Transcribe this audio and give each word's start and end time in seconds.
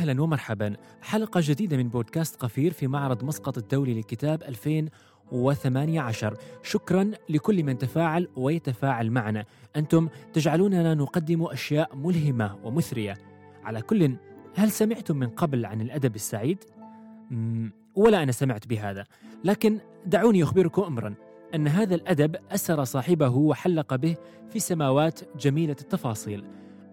أهلا 0.00 0.22
ومرحبا. 0.22 0.76
حلقة 1.02 1.40
جديدة 1.44 1.76
من 1.76 1.88
بودكاست 1.88 2.36
قفير 2.36 2.72
في 2.72 2.86
معرض 2.86 3.24
مسقط 3.24 3.58
الدولي 3.58 3.94
للكتاب 3.94 4.42
2018 4.42 6.36
شكرا 6.62 7.10
لكل 7.28 7.64
من 7.64 7.78
تفاعل 7.78 8.28
ويتفاعل 8.36 9.10
معنا. 9.10 9.44
أنتم 9.76 10.08
تجعلوننا 10.32 10.94
نقدم 10.94 11.42
أشياء 11.42 11.96
ملهمة 11.96 12.56
ومثرية. 12.64 13.14
على 13.64 13.82
كل 13.82 14.16
هل 14.56 14.70
سمعتم 14.70 15.16
من 15.16 15.28
قبل 15.28 15.66
عن 15.66 15.80
الأدب 15.80 16.14
السعيد؟ 16.14 16.64
ولا 17.94 18.22
أنا 18.22 18.32
سمعت 18.32 18.66
بهذا. 18.66 19.04
لكن 19.44 19.78
دعوني 20.06 20.42
أخبركم 20.42 20.82
أمرا 20.82 21.14
أن 21.54 21.68
هذا 21.68 21.94
الأدب 21.94 22.36
أسر 22.50 22.84
صاحبه 22.84 23.28
وحلق 23.28 23.94
به 23.94 24.16
في 24.50 24.58
سماوات 24.60 25.20
جميلة 25.38 25.76
التفاصيل. 25.80 26.44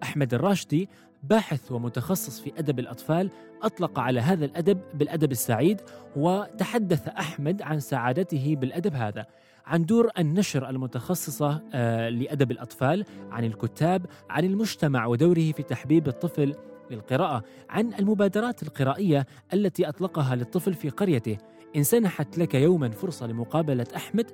أحمد 0.04 0.34
الراشدي 0.34 0.90
باحث 1.24 1.72
ومتخصص 1.72 2.40
في 2.40 2.52
أدب 2.58 2.80
الأطفال 2.80 3.30
أطلق 3.62 4.00
على 4.00 4.20
هذا 4.20 4.46
الأدب 4.46 4.80
بالأدب 4.94 5.32
السعيد 5.32 5.82
وتحدث 6.16 7.08
أحمد 7.08 7.62
عن 7.62 7.80
سعادته 7.80 8.56
بالأدب 8.56 8.94
هذا. 8.94 9.26
عن 9.66 9.86
دور 9.86 10.10
النشر 10.20 10.70
المتخصصة 10.70 11.62
آه، 11.74 12.10
لأدب 12.10 12.52
الأطفال 12.52 13.06
عن 13.32 13.44
الكتاب 13.44 14.06
عن 14.30 14.44
المجتمع 14.44 15.06
ودوره 15.06 15.52
في 15.52 15.64
تحبيب 15.64 16.08
الطفل 16.08 16.56
للقراءة. 16.92 17.44
عن 17.70 17.94
المبادرات 17.94 18.64
القرائية 18.64 19.28
التي 19.54 19.90
أطلقها 19.90 20.36
للطفل 20.36 20.74
في 20.74 20.90
قريته. 20.90 21.38
إن 21.76 21.84
سنحت 21.84 22.38
لك 22.38 22.54
يوما 22.54 22.90
فرصة 22.90 23.28
لمقابلة 23.28 23.88
أحمد 23.96 24.31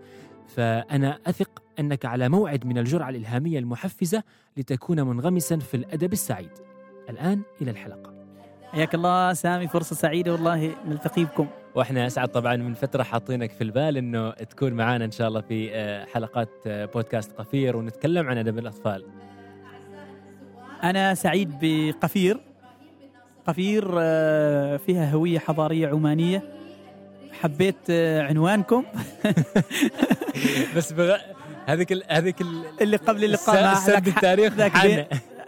فأنا 0.47 1.19
أثق 1.25 1.63
أنك 1.79 2.05
على 2.05 2.29
موعد 2.29 2.65
من 2.65 2.77
الجرعة 2.77 3.09
الإلهامية 3.09 3.59
المحفزة 3.59 4.23
لتكون 4.57 5.01
منغمسا 5.01 5.57
في 5.57 5.77
الأدب 5.77 6.13
السعيد. 6.13 6.72
الآن 7.09 7.41
إلى 7.61 7.71
الحلقة. 7.71 8.13
حياك 8.71 8.95
الله 8.95 9.33
سامي 9.33 9.67
فرصة 9.67 9.95
سعيدة 9.95 10.31
والله 10.31 10.75
نلتقي 10.87 11.23
بكم 11.23 11.47
وإحنا 11.75 12.07
اسعد 12.07 12.27
طبعا 12.27 12.55
من 12.55 12.73
فترة 12.73 13.03
حاطينك 13.03 13.51
في 13.51 13.63
البال 13.63 13.97
إنه 13.97 14.31
تكون 14.31 14.73
معنا 14.73 15.05
إن 15.05 15.11
شاء 15.11 15.27
الله 15.27 15.41
في 15.41 15.69
آه، 15.73 16.05
حلقات 16.05 16.49
آه، 16.67 16.85
بودكاست 16.85 17.31
قفير 17.31 17.77
ونتكلم 17.77 18.29
عن 18.29 18.37
أدب 18.37 18.57
الأطفال. 18.59 19.05
أنا 20.83 21.13
سعيد 21.13 21.51
بقفير. 21.61 22.39
قفير 23.47 23.95
آه، 23.99 24.77
فيها 24.77 25.11
هوية 25.11 25.39
حضارية 25.39 25.87
عمانية. 25.87 26.43
حبيت 27.41 27.91
عنوانكم. 28.29 28.85
بس 30.77 30.93
بغ... 30.93 31.17
هذيك 31.65 31.91
ال... 31.91 32.03
هذيك 32.09 32.41
ال... 32.41 32.63
اللي 32.81 32.97
قبل 32.97 33.23
اللقاء 33.23 33.63
مع 33.63 33.97
التاريخ 33.97 34.53
ذاك 34.53 34.75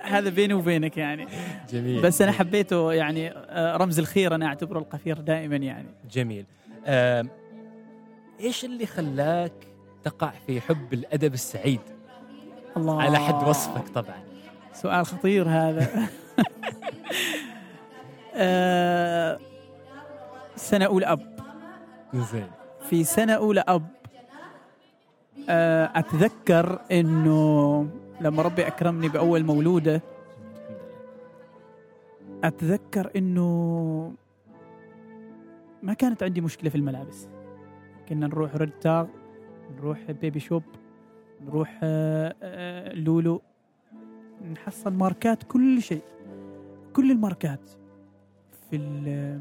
هذا 0.06 0.30
بيني 0.30 0.54
وبينك 0.54 0.98
يعني. 0.98 1.28
جميل. 1.70 2.02
بس 2.02 2.22
أنا 2.22 2.32
حبيته 2.32 2.94
يعني 2.94 3.32
آه، 3.32 3.78
رمز 3.78 4.00
الخير 4.00 4.36
أنا 4.36 4.46
أعتبره 4.46 4.80
القفير 4.80 5.20
دائما 5.20 5.56
يعني. 5.56 5.88
جميل. 6.12 6.46
إيش 8.40 8.66
اللي 8.66 8.86
خلاك 8.86 9.54
تقع 10.04 10.34
في 10.48 10.62
حب 10.62 10.94
الأدب 10.94 11.34
السعيد؟ 11.34 11.80
الله. 12.78 13.02
على 13.02 13.20
حد 13.20 13.48
وصفك 13.48 13.88
طبعا. 13.88 14.24
سؤال 14.74 15.06
خطير 15.06 15.50
هذا. 15.50 15.88
آه، 18.38 19.40
سنة 20.56 20.86
أولى 20.86 21.06
أب. 21.06 21.40
زين. 22.14 22.48
في 22.90 23.04
سنة 23.04 23.34
أولى 23.34 23.64
أب 23.68 23.88
آه، 25.50 25.92
أتذكر 25.96 26.80
إنه 26.92 27.88
لما 28.22 28.42
ربي 28.42 28.68
أكرمني 28.68 29.10
بأول 29.10 29.44
مولودة 29.44 30.02
أتذكر 32.44 33.12
إنه 33.16 34.14
ما 35.84 35.94
كانت 35.94 36.24
عندي 36.24 36.42
مشكلة 36.42 36.70
في 36.70 36.76
الملابس. 36.76 37.28
كنا 38.10 38.28
نروح 38.28 38.56
ريد 38.56 38.72
تاغ 38.72 39.08
نروح 39.78 40.12
بيبي 40.12 40.40
شوب 40.40 40.64
نروح 41.46 41.80
آه، 41.84 42.36
آه، 42.44 42.94
لولو 42.94 43.42
نحصل 44.52 44.94
ماركات 44.94 45.44
كل 45.44 45.82
شيء. 45.82 46.02
كل 46.94 47.12
الماركات 47.12 47.72
في 48.70 48.76
ال 48.76 49.40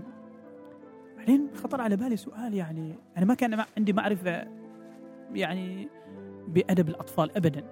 بعدين 1.17 1.49
خطر 1.55 1.81
على 1.81 1.97
بالي 1.97 2.17
سؤال 2.17 2.55
يعني 2.55 2.95
أنا 3.17 3.25
ما 3.27 3.35
كان 3.35 3.65
عندي 3.77 3.93
معرفة 3.93 4.47
يعني 5.35 5.89
بأدب 6.49 6.89
الأطفال 6.89 7.37
ابدا. 7.37 7.65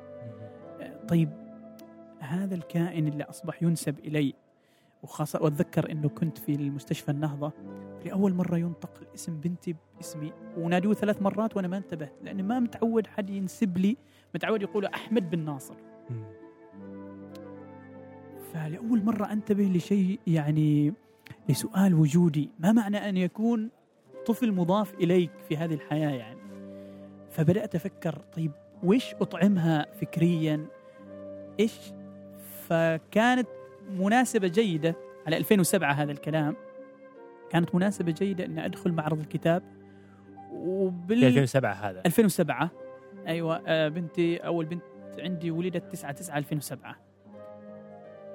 طيب 1.08 1.30
هذا 2.20 2.54
الكائن 2.54 3.08
اللي 3.08 3.24
أصبح 3.24 3.62
ينسب 3.62 3.98
إلي 3.98 4.34
وخاصة 5.02 5.42
واتذكر 5.42 5.90
إنه 5.90 6.08
كنت 6.08 6.38
في 6.38 6.54
المستشفى 6.54 7.10
النهضة 7.10 7.52
لأول 8.04 8.34
مرة 8.34 8.56
ينطق 8.56 9.00
اسم 9.14 9.40
بنتي 9.40 9.76
باسمي 9.96 10.32
ونادوه 10.56 10.94
ثلاث 10.94 11.22
مرات 11.22 11.56
وأنا 11.56 11.68
ما 11.68 11.76
انتبهت 11.76 12.12
لأني 12.22 12.42
ما 12.42 12.60
متعود 12.60 13.06
حد 13.06 13.30
ينسب 13.30 13.78
لي 13.78 13.96
متعود 14.34 14.62
يقول 14.62 14.84
أحمد 14.84 15.30
بن 15.30 15.38
ناصر. 15.38 15.74
فلأول 18.52 19.04
مرة 19.04 19.32
أنتبه 19.32 19.64
لشيء 19.64 20.20
يعني 20.26 20.94
لسؤال 21.48 21.94
وجودي 21.94 22.50
ما 22.58 22.72
معنى 22.72 23.08
أن 23.08 23.16
يكون 23.16 23.70
طفل 24.26 24.52
مضاف 24.52 24.94
إليك 24.94 25.30
في 25.48 25.56
هذه 25.56 25.74
الحياة 25.74 26.10
يعني؟ 26.10 26.40
فبدأت 27.30 27.74
أفكر 27.74 28.18
طيب 28.36 28.52
وش 28.82 29.14
أطعمها 29.14 29.86
فكريا؟ 30.00 30.66
إيش؟ 31.60 31.92
فكانت 32.68 33.48
مناسبة 33.90 34.48
جيدة 34.48 34.94
على 35.26 35.36
2007 35.36 35.92
هذا 35.92 36.12
الكلام. 36.12 36.56
كانت 37.50 37.74
مناسبة 37.74 38.12
جيدة 38.12 38.44
أن 38.44 38.58
أدخل 38.58 38.92
معرض 38.92 39.20
الكتاب. 39.20 39.62
وبال 40.52 41.24
2007 41.24 41.72
هذا. 41.72 42.02
2007 42.06 42.70
أيوه 43.26 43.62
آه، 43.66 43.88
بنتي 43.88 44.36
أول 44.36 44.66
بنت 44.66 44.82
عندي 45.18 45.50
ولدت 45.50 45.92
9 45.92 46.12
9 46.12 46.38
2007 46.38 46.96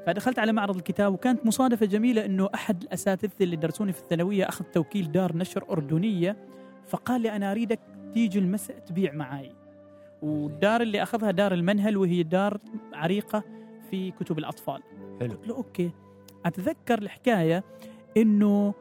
فدخلت 0.05 0.39
على 0.39 0.51
معرض 0.51 0.75
الكتاب 0.75 1.13
وكانت 1.13 1.45
مصادفة 1.45 1.85
جميلة 1.85 2.25
إنه 2.25 2.49
أحد 2.55 2.83
الأساتذة 2.83 3.31
اللي 3.41 3.55
درسوني 3.55 3.93
في 3.93 3.99
الثانوية 3.99 4.49
أخذ 4.49 4.65
توكيل 4.65 5.11
دار 5.11 5.37
نشر 5.37 5.65
أردنية 5.71 6.37
فقال 6.87 7.21
لي 7.21 7.35
أنا 7.35 7.51
أريدك 7.51 7.79
تيجي 8.13 8.39
المساء 8.39 8.79
تبيع 8.79 9.13
معاي. 9.13 9.51
والدار 10.21 10.81
اللي 10.81 11.03
أخذها 11.03 11.31
دار 11.31 11.53
المنهل 11.53 11.97
وهي 11.97 12.23
دار 12.23 12.59
عريقة 12.93 13.43
في 13.89 14.11
كتب 14.11 14.39
الأطفال. 14.39 14.81
حلو. 15.19 15.31
قلت 15.31 15.47
له 15.47 15.55
أوكي 15.55 15.91
أتذكر 16.45 16.99
الحكاية 16.99 17.63
إنه 18.17 18.73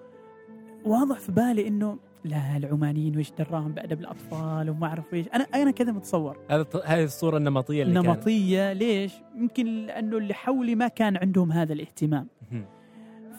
واضح 0.85 1.19
في 1.19 1.33
بالي 1.33 1.69
إنه 1.69 1.99
لا 2.25 2.57
العمانيين 2.57 3.19
وش 3.19 3.33
دراهم 3.39 3.73
بأدب 3.73 4.01
الأطفال 4.01 4.71
وما 4.71 4.87
أعرف 4.87 5.15
إيش. 5.15 5.27
أنا 5.35 5.47
أنا 5.55 5.71
كذا 5.71 5.93
متصور. 5.93 6.37
هذه 6.85 7.05
الصورة 7.05 7.37
النمطية 7.37 7.83
اللي 7.83 7.95
كانت. 7.95 8.07
نمطية 8.07 8.73
ليش؟ 8.73 9.13
يمكن 9.37 9.87
لأنه 9.87 10.17
اللي 10.19 10.35
حولي 10.35 10.75
ما 10.75 10.89
كان 10.89 11.17
عندهم 11.17 11.53
هذا 11.53 11.73
الاهتمام. 11.73 12.27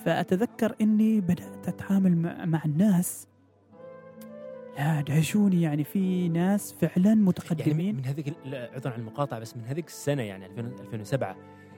فأتذكر 0.06 0.76
إني 0.82 1.22
بدأت 1.22 1.68
أتعامل 1.68 2.16
مع 2.46 2.62
الناس 2.66 3.28
لا 4.78 5.02
دهشوني 5.02 5.62
يعني 5.62 5.84
في 5.84 6.30
ناس 6.30 6.74
فعلا 6.74 6.92
يعني 7.06 7.16
من- 7.16 7.26
متقدمين. 7.26 7.96
من 7.96 8.06
هذيك 8.06 8.34
عذرا 8.46 8.94
عن 8.94 9.00
المقاطعة 9.00 9.40
بس 9.40 9.58
من 9.58 9.64
هذيك 9.66 9.88
السنة 9.88 10.22
يعني 10.24 10.46
2000 10.46 10.60
2007 10.82 11.36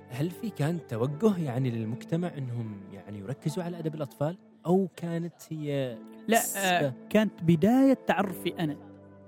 هل 0.09 0.29
في 0.31 0.49
كان 0.49 0.79
توجه 0.89 1.37
يعني 1.37 1.71
للمجتمع 1.71 2.31
إنهم 2.37 2.77
يعني 2.93 3.19
يركزوا 3.19 3.63
على 3.63 3.79
أدب 3.79 3.95
الأطفال؟ 3.95 4.37
أو 4.65 4.87
كانت 4.95 5.33
هي 5.49 5.97
لا 6.27 6.39
آه 6.57 6.93
كانت 7.09 7.43
بداية 7.43 7.97
تعرفي 8.07 8.53
أنا. 8.59 8.77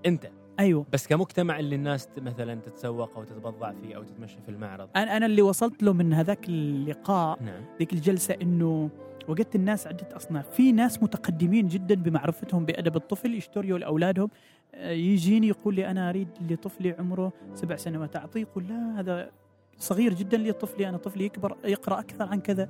أنت؟ 0.06 0.30
أيوه. 0.60 0.86
بس 0.94 1.08
كمجتمع 1.08 1.60
اللي 1.60 1.76
الناس 1.76 2.10
مثلا 2.18 2.56
تتسوق 2.56 3.18
أو 3.18 3.24
تتبضع 3.24 3.72
فيه 3.82 3.96
أو 3.96 4.04
تتمشى 4.04 4.38
في 4.46 4.50
المعرض. 4.50 4.90
أنا 4.96 5.18
أنا 5.18 5.26
اللي 5.26 5.42
وصلت 5.42 5.84
له 5.84 5.94
من 5.94 6.14
هذاك 6.14 6.50
اللقاء 6.50 7.44
نعم. 7.44 7.62
ذيك 7.80 7.94
الجلسة 7.94 8.36
إنه 8.42 8.90
وجدت 9.28 9.56
الناس 9.56 9.88
عدة 9.88 10.08
أصناف. 10.16 10.50
في 10.50 10.72
ناس 10.72 11.04
متقدمين 11.04 11.68
جدا 11.68 11.96
بمعرفتهم 11.96 12.66
بأدب 12.66 12.96
الطفل 12.96 13.36
يشتريوا 13.36 13.80
لأولادهم. 13.80 14.30
آه، 14.76 14.92
يجيني 14.92 15.48
يقول 15.48 15.76
لي 15.76 15.92
أنا 15.92 16.10
أريد 16.10 16.28
لطفلي 16.50 16.92
عمره 17.00 17.34
سبع 17.56 17.76
سنوات. 17.76 18.16
أعطيه 18.16 18.42
يقول 18.42 18.68
لا 18.68 19.00
هذا 19.00 19.30
صغير 19.78 20.14
جدا 20.14 20.38
لي 20.38 20.52
طفلي 20.52 20.90
أنا 20.90 20.98
طفلي 20.98 21.26
يكبر 21.26 21.58
يقرأ 21.64 22.00
أكثر 22.00 22.26
عن 22.26 22.42
كذا. 22.42 22.70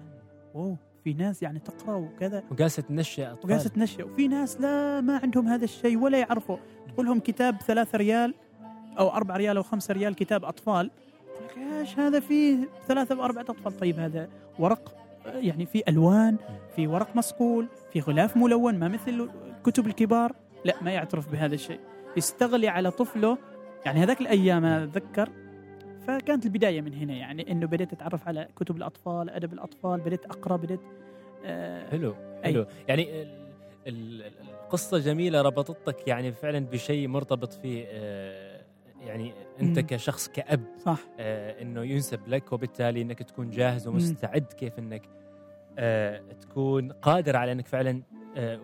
أوه 0.56 0.78
في 1.04 1.14
ناس 1.14 1.44
يعني 1.44 1.60
تقرأ 1.60 1.96
وكذا. 1.96 2.44
وجالسه 2.52 2.82
تنشئ 2.82 3.32
أطفال. 3.32 3.46
وجالسه 3.46 3.70
تنشأ. 3.70 4.04
وفي 4.04 4.28
ناس 4.28 4.62
لا 4.62 5.02
ما 5.02 5.18
عندهم 5.18 5.48
هذا 5.48 5.64
الشيء 5.64 5.98
ولا 5.98 6.20
يعرفوا. 6.20 6.58
تقول 6.94 7.06
لهم 7.06 7.20
كتاب 7.20 7.62
ثلاثة 7.62 7.98
ريال 7.98 8.34
أو 9.00 9.10
أربعة 9.10 9.38
ريال 9.38 9.58
أو 9.58 9.64
خمسة 9.64 9.94
ريال 9.94 10.16
كتاب 10.16 10.46
أطفال. 10.46 10.92
يقول 11.32 11.70
لك 11.70 11.74
إيش 11.74 12.00
هذا 12.00 12.20
فيه 12.20 12.70
ثلاثة 12.88 13.20
وأربعة 13.20 13.42
أطفال؟ 13.42 13.78
طيب 13.78 14.00
هذا 14.00 14.30
ورق. 14.60 15.01
يعني 15.26 15.66
في 15.66 15.84
ألوان 15.88 16.38
في 16.76 16.88
ورق 16.88 17.16
مصقول 17.16 17.68
في 17.94 18.00
غلاف 18.00 18.38
ملون 18.38 18.80
ما 18.80 18.88
مثل 18.88 19.30
الكتب 19.58 19.88
الكبار. 19.88 20.32
لا 20.66 20.76
ما 20.82 20.92
يعترف 20.92 21.32
بهذا 21.32 21.56
الشيء. 21.56 21.80
يستغلي 22.18 22.68
على 22.68 22.92
طفله. 22.92 23.38
يعني 23.86 24.00
هذاك 24.04 24.22
الأيام 24.22 24.66
أنا 24.66 24.84
أتذكر 24.84 25.30
فكانت 26.08 26.46
البداية 26.46 26.82
من 26.82 26.94
هنا. 26.94 27.14
يعني 27.14 27.52
إنه 27.52 27.68
بديت 27.68 27.94
أتعرف 27.94 28.28
على 28.28 28.48
كتب 28.56 28.78
الأطفال 28.78 29.30
أدب 29.30 29.54
الأطفال 29.54 30.00
بديت 30.00 30.26
أقرأ 30.26 30.56
بديت 30.58 30.80
آه، 31.46 31.90
حلو 31.90 32.16
أي. 32.46 32.54
حلو. 32.54 32.66
يعني 32.88 33.22
ال- 33.22 33.52
ال- 33.88 34.32
القصة 34.64 35.00
جميلة 35.00 35.42
ربطتك 35.42 36.08
يعني 36.08 36.32
فعلا 36.32 36.60
بشيء 36.60 37.08
مرتبط 37.08 37.54
فيه 37.54 37.86
آه، 37.88 38.51
يعني 39.02 39.34
انت 39.62 39.80
مم. 39.80 39.86
كشخص 39.86 40.28
كأب 40.28 40.64
صح 40.86 41.00
آه، 41.20 41.62
انه 41.62 41.84
ينسب 41.84 42.28
لك 42.28 42.54
وبالتالي 42.54 43.02
انك 43.02 43.24
تكون 43.24 43.50
جاهز 43.50 43.88
ومستعد 43.88 44.54
كيف 44.54 44.80
انك 44.80 45.10
آه، 45.80 46.22
تكون 46.42 46.92
قادر 46.92 47.36
على 47.36 47.52
انك 47.52 47.68
فعلا 47.68 48.02
آه، 48.38 48.60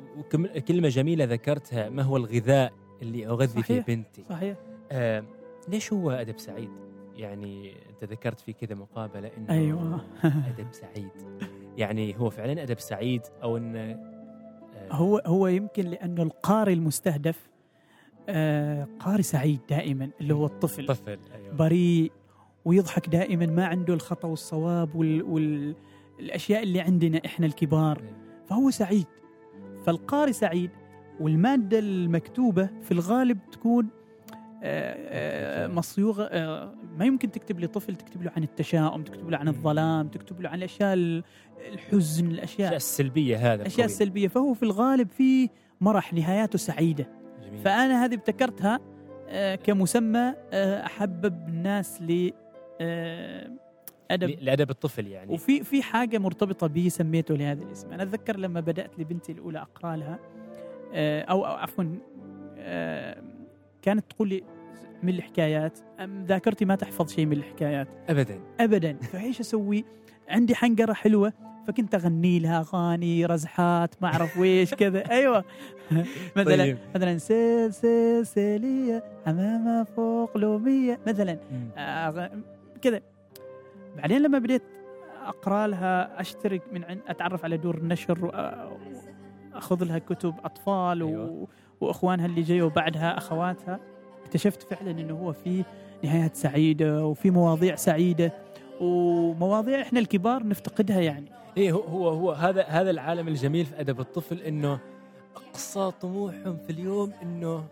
كلمة 0.67 0.89
جميلة 0.89 1.25
ذكرتها 1.25 1.89
ما 1.89 2.03
هو 2.03 2.17
الغذاء 2.17 2.73
اللي 3.01 3.27
أغذي 3.27 3.63
فيه. 3.63 3.81
بنتي 3.81 4.23
صحيح 4.29 4.57
آه، 4.91 5.23
ليش 5.67 5.93
هو 5.93 6.11
أدب 6.11 6.39
سعيد؟ 6.39 6.71
يعني 7.15 7.73
أنت 7.89 8.11
ذكرت 8.11 8.39
في 8.39 8.53
كذا 8.53 8.75
مقابلة 8.75 9.31
إنه 9.37 9.49
أيوه 9.49 10.01
أدب 10.49 10.67
سعيد 10.71 11.11
يعني 11.77 12.19
هو 12.19 12.29
فعلا 12.29 12.63
أدب 12.63 12.79
سعيد 12.79 13.21
أو 13.43 13.57
إنه 13.57 13.79
آه، 13.79 14.91
هو 14.91 15.21
هو 15.25 15.47
يمكن 15.47 15.85
لأنه 15.85 16.23
القارئ 16.23 16.73
المستهدف 16.73 17.49
آه، 18.29 18.87
قارئ 18.99 19.21
سعيد 19.21 19.59
دائما 19.69 20.09
اللي 20.21 20.33
هو 20.33 20.45
الطفل. 20.45 20.85
طفل 20.85 21.17
أيوه. 21.35 21.55
بريء 21.55 22.11
ويضحك 22.65 23.09
دائما 23.09 23.45
ما 23.45 23.65
عنده 23.65 23.93
الخطأ 23.93 24.27
والصواب 24.27 24.95
وال 24.95 25.75
والأشياء 26.19 26.63
اللي 26.63 26.79
عندنا 26.81 27.21
إحنا 27.25 27.45
الكبار. 27.45 28.01
فهو 28.49 28.69
سعيد. 28.69 29.05
فالقارئ 29.85 30.31
سعيد 30.33 30.71
والمادة 31.19 31.79
المكتوبة 31.79 32.69
في 32.83 32.91
الغالب 32.91 33.37
تكون 33.51 33.87
آه، 34.63 34.95
آه، 35.63 35.67
مصيوغة 35.67 36.23
ما 36.97 37.05
يمكن 37.05 37.31
تكتب 37.31 37.59
لطفل 37.59 37.95
تكتب 37.95 38.23
له 38.23 38.31
عن 38.35 38.43
التشاؤم 38.43 39.03
تكتب 39.03 39.29
له 39.29 39.37
عن 39.37 39.47
الظلام 39.47 40.07
تكتب 40.07 40.41
له 40.41 40.49
عن 40.49 40.57
الأشياء 40.57 40.93
ال- 40.93 41.23
الحزن 41.73 42.25
الأشياء 42.25 42.33
الأشياء 42.69 42.75
السلبية 42.75 43.37
هذا 43.53 43.61
الأشياء. 43.61 43.85
السلبية. 43.85 44.27
فهو 44.27 44.53
في 44.53 44.63
الغالب 44.63 45.09
في 45.09 45.49
مرح 45.81 46.13
نهاياته 46.13 46.57
سعيدة. 46.57 47.07
فأنا 47.63 48.05
هذه 48.05 48.13
ابتكرتها 48.13 48.79
آه، 49.29 49.55
كمسمى 49.55 50.33
آه، 50.53 50.85
أحبب 50.85 51.47
الناس 51.47 52.01
ل 52.01 52.31
آه، 52.81 53.51
أدب. 54.11 54.29
لأدب 54.41 54.69
الطفل 54.69 55.07
يعني. 55.07 55.33
وفي 55.33 55.63
في 55.63 55.83
حاجة 55.83 56.17
مرتبطة 56.17 56.67
به 56.67 56.89
سميته 56.89 57.35
لهذا 57.35 57.63
الاسم. 57.63 57.93
أنا 57.93 58.03
أتذكر 58.03 58.37
لما 58.37 58.59
بدأت 58.59 58.99
لبنتي 58.99 59.31
الأولى 59.31 59.59
أقرأ 59.59 59.95
لها 59.95 60.19
أو 61.29 61.45
أو 61.45 61.53
عفوا 61.53 61.83
كانت 63.81 64.05
تقول 64.09 64.29
لي 64.29 64.43
من 65.03 65.09
الحكايات؟ 65.09 65.79
أم 65.99 66.25
ذاكرتي 66.25 66.65
ما 66.65 66.75
تحفظ 66.75 67.11
شيء 67.11 67.25
من 67.25 67.33
الحكايات. 67.37 67.87
ابدا. 68.09 68.39
ابدا. 68.59 68.93
فإيش 68.93 69.39
أسوي؟ 69.39 69.85
عندي 70.29 70.55
حنجرة 70.55 70.93
حلوة 70.93 71.33
فكنت 71.67 71.95
اغني 71.95 72.39
لها 72.39 72.59
اغاني 72.59 73.25
رزحات 73.25 73.95
ما 74.01 74.07
أعرف 74.07 74.37
ويش 74.37 74.73
كذا 74.73 74.99
أيوه 75.11 75.43
مثلا 76.35 76.45
طيب. 76.63 76.77
مثلا 76.95 77.17
سيل 77.17 77.73
سيل 77.73 78.25
سيلية 78.27 79.03
حمامة 79.25 79.83
فوق 79.83 80.37
لومية 80.37 80.99
مثلا. 81.07 81.37
أغ- 81.75 82.37
كذا 82.81 83.01
بعدين 83.97 84.21
لما 84.21 84.39
بديت 84.39 84.61
أقرأ 85.25 85.67
لها 85.67 86.21
أشترك 86.21 86.61
من 86.73 86.83
عند 86.83 86.99
أتعرف 87.07 87.43
على 87.43 87.57
دور 87.57 87.77
النشر 87.77 88.25
واخذ 88.25 89.83
لها 89.83 89.99
كتب 89.99 90.33
أطفال 90.45 91.03
و... 91.03 91.07
أيوة. 91.09 91.47
وأخوانها 91.81 92.25
اللي 92.25 92.41
جايوا 92.41 92.69
بعدها 92.69 93.17
أخواتها 93.17 93.79
اكتشفت 94.25 94.73
فعلا 94.73 94.91
إنه 94.91 95.13
هو 95.13 95.33
في 95.33 95.63
نهايات 96.03 96.35
سعيدة 96.35 97.05
وفي 97.05 97.31
مواضيع 97.31 97.75
سعيدة 97.75 98.33
ومواضيع 98.81 99.81
إحنا 99.81 99.99
الكبار 99.99 100.47
نفتقدها 100.47 100.99
يعني 101.01 101.25
إيه 101.57 101.71
هو 101.71 101.81
هو 101.81 102.09
هو 102.09 102.31
هذا 102.31 102.63
هذا 102.63 102.89
العالم 102.89 103.27
الجميل 103.27 103.65
في 103.65 103.79
أدب 103.79 103.99
الطفل 103.99 104.41
إنه 104.41 104.79
أقصى 105.35 105.91
طموحهم 106.01 106.57
في 106.57 106.69
اليوم 106.69 107.13
إنه 107.21 107.65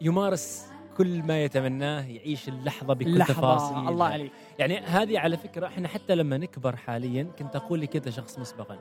يمارس 0.00 0.66
كل 0.96 1.22
ما 1.22 1.44
يتمناه 1.44 2.06
يعيش 2.06 2.48
اللحظة 2.48 2.94
بكل 2.94 3.24
تفاصيلها. 3.24 3.82
لحظه 3.82 3.88
الله 3.88 4.06
عليك. 4.06 4.32
يعني 4.58 4.78
هذه 4.78 5.18
على 5.18 5.36
فكرة 5.36 5.66
إحنا 5.66 5.88
حتى 5.88 6.14
لما 6.14 6.38
نكبر 6.38 6.76
حاليا 6.76 7.22
كنت 7.38 7.56
أقول 7.56 7.80
لكذا 7.80 8.10
شخص 8.10 8.38
مسبقا. 8.38 8.78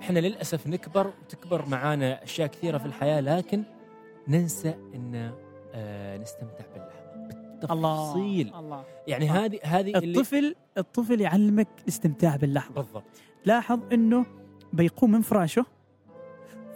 إحنا 0.00 0.18
للأسف 0.18 0.66
نكبر 0.66 1.12
وتكبر 1.22 1.68
معانا 1.68 2.22
أشياء 2.22 2.48
كثيرة 2.48 2.78
في 2.78 2.86
الحياة 2.86 3.20
لكن 3.20 3.62
ننسى 4.28 4.74
إن 4.94 5.32
آه 5.74 6.16
نستمتع 6.16 6.64
باللحظة 6.74 7.74
الله 7.74 8.14
بالتفصيل 8.14 8.54
الله. 8.54 8.84
يعني 9.06 9.28
صح. 9.28 9.34
هذه 9.34 9.58
هذه 9.62 9.98
اللي 9.98 10.18
الطفل 10.18 10.54
الطفل 10.78 11.20
يعلمك 11.20 11.68
الاستمتاع 11.82 12.36
باللحظة. 12.36 12.74
بالضبط. 12.74 13.04
لاحظ 13.46 13.80
إنه 13.92 14.26
بيقوم 14.72 15.10
من 15.12 15.20
فراشه. 15.20 15.66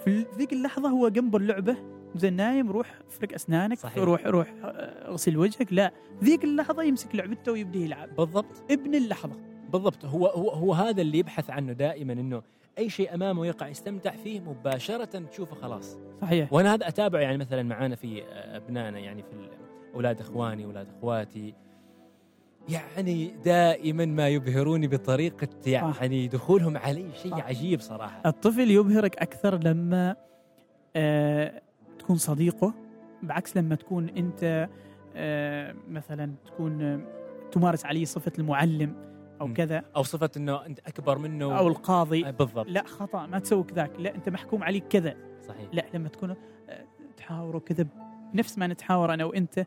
في 0.04 0.26
ذيك 0.36 0.52
اللحظة 0.52 0.88
هو 0.88 1.08
جنبه 1.08 1.38
اللعبة. 1.38 1.76
زي 2.16 2.30
نايم 2.30 2.70
روح 2.70 2.94
افرك 3.08 3.34
أسنانك 3.34 3.78
صحيح. 3.78 3.98
روح 4.04 4.26
روح 4.26 4.54
آه، 4.64 5.08
اغسل 5.08 5.36
وجهك. 5.36 5.72
لا 5.72 5.92
ذيك 6.24 6.44
اللحظة 6.44 6.82
يمسك 6.82 7.14
لعبته 7.14 7.52
ويبدأ 7.52 7.78
يلعب. 7.78 8.16
بالضبط. 8.16 8.70
ابن 8.70 8.94
اللحظة. 8.94 9.36
بالضبط. 9.72 10.04
هو 10.04 10.26
هو 10.26 10.50
هو 10.50 10.72
هذا 10.74 11.02
اللي 11.02 11.18
يبحث 11.18 11.50
عنه 11.50 11.72
دائما 11.72 12.12
إنه 12.12 12.42
أي 12.78 12.90
شيء 12.90 13.14
أمامه 13.14 13.46
يقع 13.46 13.68
يستمتع 13.68 14.10
فيه 14.10 14.40
مباشرة 14.40 15.04
تشوفه 15.18 15.56
خلاص. 15.56 15.98
صحيح. 16.22 16.52
وأنا 16.52 16.74
هذا 16.74 16.88
أتابعه 16.88 17.20
يعني 17.20 17.38
مثلا 17.38 17.62
معانا 17.62 17.96
في 17.96 18.22
أبنائنا 18.32 18.98
يعني 18.98 19.22
في 19.22 19.48
أولاد 19.94 20.20
إخواني 20.20 20.64
أولاد 20.64 20.88
إخواتي. 20.98 21.54
يعني 22.68 23.34
دائما 23.44 24.04
ما 24.04 24.28
يبهروني 24.28 24.88
بطريقة 24.88 25.48
يعني 25.66 26.28
دخولهم 26.28 26.76
علي 26.76 27.06
شيء. 27.22 27.34
عجيب 27.34 27.80
صراحة. 27.80 28.22
الطفل 28.26 28.70
يبهرك 28.70 29.16
أكثر 29.16 29.58
لما 29.58 30.16
آه 30.96 31.62
تكون 31.98 32.16
صديقه 32.16 32.74
بعكس 33.22 33.56
لما 33.56 33.74
تكون 33.74 34.08
أنت 34.08 34.68
آه 35.16 35.74
مثلا 35.88 36.32
تكون 36.46 36.82
آه 36.82 37.00
تمارس 37.52 37.84
عليه 37.84 38.04
صفة 38.04 38.32
المعلم 38.38 38.94
أو 39.40 39.46
مم. 39.46 39.54
كذا. 39.54 39.82
أو 39.96 40.02
صفة 40.02 40.30
إنه 40.36 40.66
أنت 40.66 40.78
أكبر 40.86 41.18
منه. 41.18 41.58
أو 41.58 41.68
القاضي. 41.68 42.26
آه، 42.26 42.30
بالضبط. 42.30 42.66
لا 42.68 42.82
خطأ 42.86 43.26
ما 43.26 43.38
تسوي 43.38 43.62
كذاك 43.64 43.90
لا 43.98 44.14
أنت 44.14 44.28
محكوم 44.28 44.64
عليك 44.64 44.84
كذا. 44.88 45.14
صحيح. 45.48 45.68
لا 45.72 45.84
لما 45.94 46.08
تكونوا 46.08 46.34
آه، 46.68 46.84
تحاوروا 47.16 47.60
كذا 47.60 47.86
نفس 48.34 48.58
ما 48.58 48.66
نتحاور 48.66 49.14
أنا 49.14 49.24
وأنت 49.24 49.66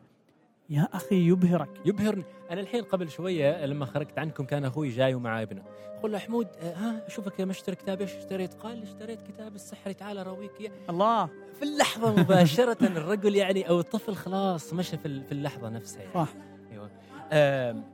يا 0.72 0.88
أخي 0.92 1.28
يبهرك. 1.28 1.68
يبهرني. 1.84 2.24
أنا 2.50 2.60
الحين 2.60 2.82
قبل 2.84 3.10
شوية 3.10 3.66
لما 3.66 3.86
خرجت 3.86 4.18
عنكم 4.18 4.44
كان 4.44 4.64
أخوي 4.64 4.88
جاي 4.88 5.14
ومع 5.14 5.42
ابنه. 5.42 5.62
أقول 5.98 6.12
له 6.12 6.18
حمود 6.18 6.46
آه، 6.62 6.72
ها 6.74 7.06
أشوفك 7.06 7.40
مشتري 7.40 7.76
كتاب 7.76 8.00
إيش 8.00 8.14
اشتريت؟ 8.16 8.54
قال 8.54 8.82
اشتريت 8.82 9.22
كتاب 9.22 9.54
السحر 9.54 9.92
تعال 9.92 10.18
أراويك. 10.18 10.72
الله. 10.90 11.26
في 11.26 11.62
اللحظة 11.62 12.16
مباشرة 12.20 12.86
الرجل 12.86 13.36
يعني 13.36 13.68
أو 13.68 13.80
الطفل 13.80 14.14
خلاص 14.14 14.74
مشى 14.74 14.96
في 14.98 15.06
ال- 15.06 15.24
في 15.24 15.32
اللحظة 15.32 15.68
نفسها 15.68 16.02
يعني. 16.02 16.14
صح. 16.14 16.28
أيوه. 16.72 16.90
آم، 17.32 17.84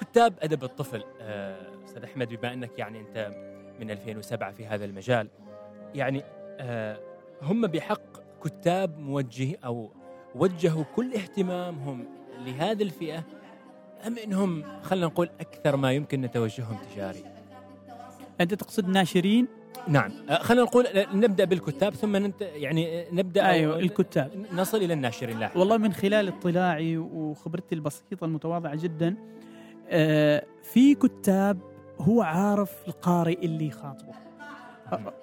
كتاب 0.00 0.34
أدب 0.40 0.64
الطفل. 0.64 1.04
آه، 1.20 1.66
أستاذ 1.84 2.02
أحمد 2.04 2.28
بما 2.34 2.52
أنك 2.52 2.78
يعني 2.78 3.00
أنت 3.00 3.30
من 3.80 3.90
2007 3.90 4.52
في 4.52 4.66
هذا 4.66 4.84
المجال 4.84 5.28
يعني 5.94 6.22
آه، 6.60 7.00
هم 7.42 7.66
بحق 7.66 8.02
كتاب 8.44 8.98
موجه 8.98 9.58
أو 9.64 9.90
وجهوا 10.34 10.84
كل 10.96 11.14
اهتمامهم 11.14 12.04
لهذه 12.46 12.82
الفئة 12.82 13.24
أم 14.06 14.18
إنهم 14.18 14.62
خلينا 14.82 15.06
نقول 15.06 15.30
أكثر 15.40 15.76
ما 15.76 15.92
يمكن 15.92 16.20
نتوجههم 16.20 16.76
تجاري؟ 16.94 17.24
أنت 18.40 18.54
تقصد 18.54 18.88
ناشرين؟ 18.88 19.48
نعم. 19.88 20.12
آه، 20.30 20.38
خلينا 20.42 20.62
نقول 20.64 20.86
آه، 20.86 21.16
نبدأ 21.16 21.44
بالكتاب 21.44 21.94
ثم 21.94 22.16
ننت 22.16 22.40
يعني 22.40 23.00
آه، 23.00 23.06
نبدأ 23.12 23.46
أيوه 23.48 23.74
أو- 23.74 23.78
الكتاب 23.78 24.46
نصل 24.52 24.76
إلى 24.78 24.94
الناشرين 24.94 25.38
لاحقا 25.38 25.58
والله 25.60 25.76
من 25.76 25.92
خلال 25.92 26.28
اطلاعي 26.28 26.96
وخبرتي 26.98 27.74
البسيطة 27.74 28.24
المتواضعة 28.24 28.74
جدا 28.76 29.16
في 30.62 30.94
كتاب 31.02 31.58
هو 32.00 32.22
عارف 32.22 32.70
القارئ 32.88 33.44
اللي 33.44 33.66
يخاطبه. 33.66 34.12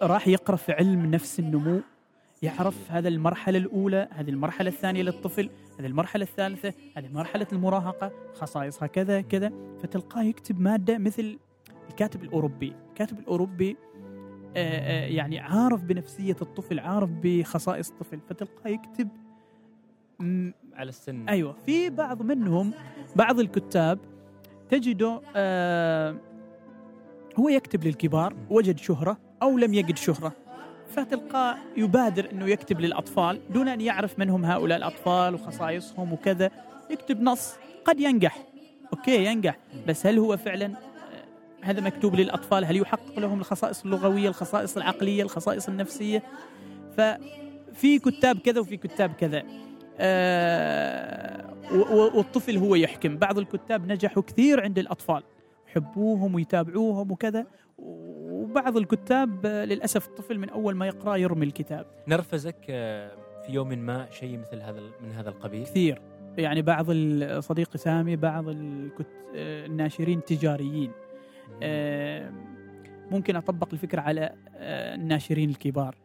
راح 0.02 0.28
يقرأ 0.28 0.56
في 0.56 0.72
علم 0.72 1.06
نفس 1.06 1.40
النمو. 1.40 1.80
يعرف 2.42 2.92
هذا 2.92 3.08
المرحلة 3.08 3.58
الأولى 3.58 4.08
هذه 4.12 4.30
المرحلة 4.30 4.70
الثانية 4.70 5.04
للطفل 5.04 5.50
هذه 5.80 5.86
المرحلة 5.86 6.24
الثالثة 6.24 6.74
هذه 6.98 7.08
مرحلة 7.14 7.48
المراهقة 7.54 8.12
خصائصها 8.34 8.88
كذا 8.88 9.22
كذا 9.22 9.52
فتلقاه 9.84 10.24
يكتب 10.24 10.60
مادة 10.60 10.98
مثل 10.98 11.40
الكاتب 11.90 12.24
الأوروبي. 12.24 12.74
الكاتب 12.90 13.20
الأوروبي 13.20 13.78
آه، 14.56 15.06
آه، 15.06 15.08
يعني 15.08 15.40
عارف 15.40 15.84
بنفسية 15.84 16.36
الطفل 16.42 16.80
عارف 16.80 17.10
بخصائص 17.24 17.90
الطفل. 17.90 18.20
فتلقاه 18.30 18.70
يكتب 18.70 19.10
على 20.74 20.90
السن 20.90 21.30
أيوه. 21.30 21.56
في 21.66 21.90
بعض 21.90 22.22
منهم 22.22 22.72
بعض 23.16 23.40
الكتاب 23.40 24.00
تجده 24.70 25.22
آه 25.36 26.16
هو 27.40 27.50
يكتب 27.50 27.84
للكبار 27.84 28.36
وجد 28.50 28.78
شهرة 28.78 29.18
أو 29.42 29.58
لم 29.58 29.74
يجد 29.74 29.98
شهرة. 29.98 30.49
فتلقاه 30.90 31.58
يبادر 31.78 32.32
إنه 32.32 32.48
يكتب 32.50 32.80
للأطفال 32.80 33.42
دون 33.50 33.68
أن 33.68 33.82
يعرف 33.82 34.20
من 34.20 34.30
هم 34.30 34.46
هؤلاء 34.46 34.78
الأطفال 34.78 35.34
وخصائصهم 35.34 36.14
وكذا. 36.14 36.52
يكتب 36.90 37.22
نص 37.22 37.56
قد 37.86 38.00
ينجح. 38.00 38.44
أوكي 38.94 39.26
ينجح. 39.26 39.58
بس 39.88 40.06
هل 40.06 40.20
هو 40.20 40.38
فعلا 40.38 40.66
آه، 40.66 40.74
هذا 41.62 41.82
مكتوب 41.82 42.16
للأطفال؟ 42.16 42.66
هل 42.66 42.78
يحقق 42.78 43.20
لهم 43.20 43.40
الخصائص 43.40 43.84
اللغوية 43.84 44.30
الخصائص 44.30 44.78
العقلية 44.78 45.24
الخصائص 45.24 45.70
النفسية؟ 45.70 46.24
ففي 46.98 48.00
كتاب 48.00 48.40
كذا 48.40 48.60
وفي 48.60 48.78
كتاب 48.78 49.14
كذا. 49.14 49.44
آه 50.00 51.50
والطفل 52.16 52.58
هو 52.58 52.76
يحكم. 52.76 53.18
بعض 53.18 53.38
الكتاب 53.38 53.92
نجحوا 53.92 54.24
كثير 54.24 54.64
عند 54.64 54.80
الأطفال. 54.80 55.24
يحبوهم 55.68 56.36
ويتابعوهم 56.36 57.12
وكذا. 57.12 57.46
وبعض 58.50 58.78
الكتاب 58.78 59.46
للأسف 59.46 60.08
الطفل 60.08 60.38
من 60.38 60.50
أول 60.50 60.76
ما 60.76 60.88
يقرأ 60.88 61.16
يرمي 61.16 61.46
الكتاب. 61.46 61.86
نرفزك 62.08 62.56
آه، 62.70 63.12
في 63.46 63.52
يوم 63.52 63.68
ما 63.68 64.08
شيء 64.12 64.38
مثل 64.38 64.62
هذا 64.62 64.82
من 65.02 65.12
هذا 65.12 65.30
القبيل؟ 65.30 65.64
كثير. 65.64 66.02
يعني 66.38 66.62
بعض 66.62 66.86
صديقي 67.40 67.78
سامي 67.78 68.16
بعض 68.16 68.46
الناشرين 69.36 70.24
تجاريين. 70.24 70.92
آه، 71.64 72.32
ممكن 73.12 73.36
أطبق 73.36 73.68
الفكرة 73.74 74.02
على 74.02 74.34
آه، 74.56 74.96
الناشرين 74.96 75.50
الكبار. 75.50 75.96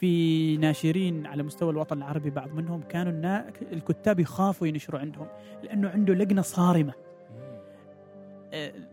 في 0.00 0.56
ناشرين 0.56 1.26
على 1.26 1.42
مستوى 1.42 1.70
الوطن 1.70 1.98
العربي 1.98 2.30
بعض 2.30 2.54
منهم 2.54 2.82
كانوا 2.82 3.42
الكتاب 3.72 4.20
يخافوا 4.20 4.66
ينشروا 4.66 5.00
عندهم 5.00 5.26
لأنه 5.62 5.88
عنده 5.88 6.14
لجنة 6.14 6.42
صارمة. 6.42 6.92
آه، 6.92 7.07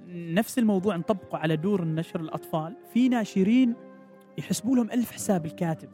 نفس 0.10 0.60
الموضوع 0.60 0.96
نطبقه 0.96 1.38
على 1.38 1.56
دور 1.56 1.84
النشر 1.84 2.20
الأطفال. 2.20 2.76
في 2.94 3.10
ناشرين 3.10 3.76
يحسبوا 4.38 4.76
لهم 4.76 4.92
ألف 4.92 5.12
حساب 5.12 5.46
الكاتب. 5.46 5.90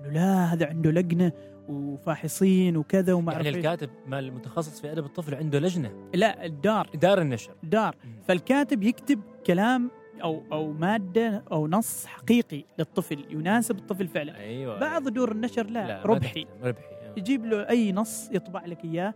إنه 0.00 0.12
لا 0.12 0.44
هذا 0.44 0.66
عنده 0.66 0.90
لجنة 0.90 1.32
وفاحصين 1.68 2.76
وكذا 2.76 3.12
وما 3.12 3.32
يعني 3.32 3.48
الكاتب 3.48 3.90
ما 4.06 4.18
المتخصص 4.18 4.80
في 4.80 4.92
أدب 4.92 5.04
الطفل 5.04 5.34
عنده 5.34 5.58
لجنة؟ 5.58 6.08
لا 6.14 6.44
الدار. 6.44 6.90
دار 6.94 7.20
النشر. 7.20 7.54
دار. 7.62 7.96
فالكاتب 8.28 8.82
يكتب 8.82 9.20
كلام 9.46 9.90
أو 10.22 10.42
أو 10.52 10.72
مادة 10.72 11.44
أو 11.52 11.66
نص 11.68 12.06
حقيقي 12.06 12.64
للطفل 12.78 13.24
يناسب 13.30 13.78
الطفل 13.78 14.08
فعلا. 14.08 14.38
أيوة 14.38 14.80
بعض 14.80 15.08
دور 15.08 15.32
النشر 15.32 15.66
لا, 15.66 15.86
لا 15.86 16.02
ربحي. 16.06 16.46
ربحي 16.62 16.94
يجيب 17.16 17.44
له 17.44 17.68
أي 17.68 17.92
نص 17.92 18.30
يطبع 18.32 18.64
لك 18.66 18.84
إياه 18.84 19.14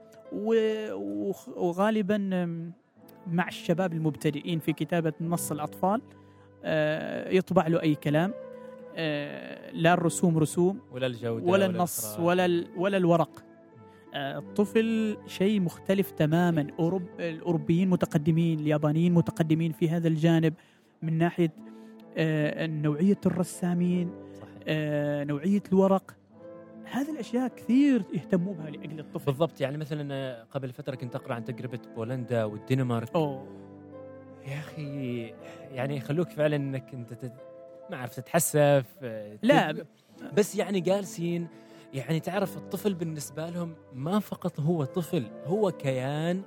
وغالبا 1.56 2.16
مع 3.26 3.48
الشباب 3.48 3.92
المبتدئين 3.92 4.58
في 4.58 4.72
كتابة 4.72 5.12
نص 5.20 5.52
الأطفال 5.52 6.00
آه، 6.64 7.30
يطبع 7.30 7.66
له 7.66 7.82
أي 7.82 7.94
كلام 7.94 8.32
آه، 8.96 9.70
لا 9.70 9.94
الرسوم 9.94 10.38
رسوم 10.38 10.78
ولا 10.92 11.06
الجودة 11.06 11.46
ولا 11.46 11.66
النص 11.66 12.18
ولا 12.18 12.64
ولا 12.76 12.96
الورق. 12.96 13.44
آه، 14.14 14.38
الطفل 14.38 15.16
شيء 15.26 15.60
مختلف 15.60 16.10
تماما. 16.10 16.66
أوروب 16.78 17.02
الأوروبيين 17.20 17.90
متقدمين 17.90 18.60
اليابانيين 18.60 19.14
متقدمين 19.14 19.72
في 19.72 19.88
هذا 19.88 20.08
الجانب. 20.08 20.54
من 21.02 21.18
ناحية 21.18 21.52
نوعية 22.66 23.18
الرسامين 23.26 24.10
صحيح. 24.34 24.52
نوعية 25.26 25.62
الورق. 25.72 26.16
هذه 26.90 27.10
الأشياء 27.10 27.48
كثير 27.48 28.02
يهتموا 28.14 28.54
بها 28.54 28.70
لأجل 28.70 29.00
الطفل. 29.00 29.24
بالضبط 29.24 29.60
يعني 29.60 29.78
مثلا 29.78 30.42
قبل 30.42 30.72
فترة 30.72 30.94
كنت 30.94 31.16
أقرأ 31.16 31.34
عن 31.34 31.44
تجربة 31.44 31.80
بولندا 31.96 32.44
والدنمارك. 32.44 33.14
أوه. 33.14 33.46
يا 34.46 34.58
أخي 34.58 35.20
يعني 35.72 35.96
يخلوك 35.96 36.30
فعلا 36.30 36.56
إنك 36.56 36.94
أنت 36.94 37.12
تت... 37.12 37.32
ما 37.90 37.96
أعرف 37.96 38.14
تتحسف 38.14 38.84
لا. 39.42 39.84
بس 40.36 40.56
يعني 40.56 40.80
جالسين 40.80 41.48
يعني 41.94 42.20
تعرف 42.20 42.56
الطفل 42.56 42.94
بالنسبة 42.94 43.50
لهم 43.50 43.74
ما 43.94 44.18
فقط 44.18 44.60
هو 44.60 44.84
طفل 44.84 45.26
هو 45.46 45.70
كيان 45.70 46.42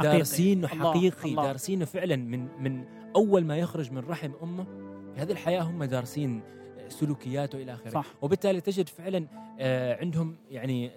دارسينه 0.00 0.68
حقيقي 0.68 1.30
الله. 1.30 1.42
دارسينه 1.46 1.84
فعلا 1.84 2.16
من 2.16 2.48
من 2.62 2.84
أول 3.16 3.44
ما 3.44 3.58
يخرج 3.58 3.92
من 3.92 3.98
رحم 3.98 4.32
أمه. 4.42 4.66
هذه 5.16 5.32
الحياة 5.32 5.60
هم 5.60 5.84
دارسين 5.84 6.40
سلوكياته 6.88 7.62
إلى 7.62 7.74
آخره. 7.74 7.90
صح. 7.90 8.06
وبالتالي 8.22 8.60
تجد 8.60 8.88
فعلا 8.88 9.26
آه، 9.60 10.00
عندهم 10.00 10.36
يعني 10.50 10.90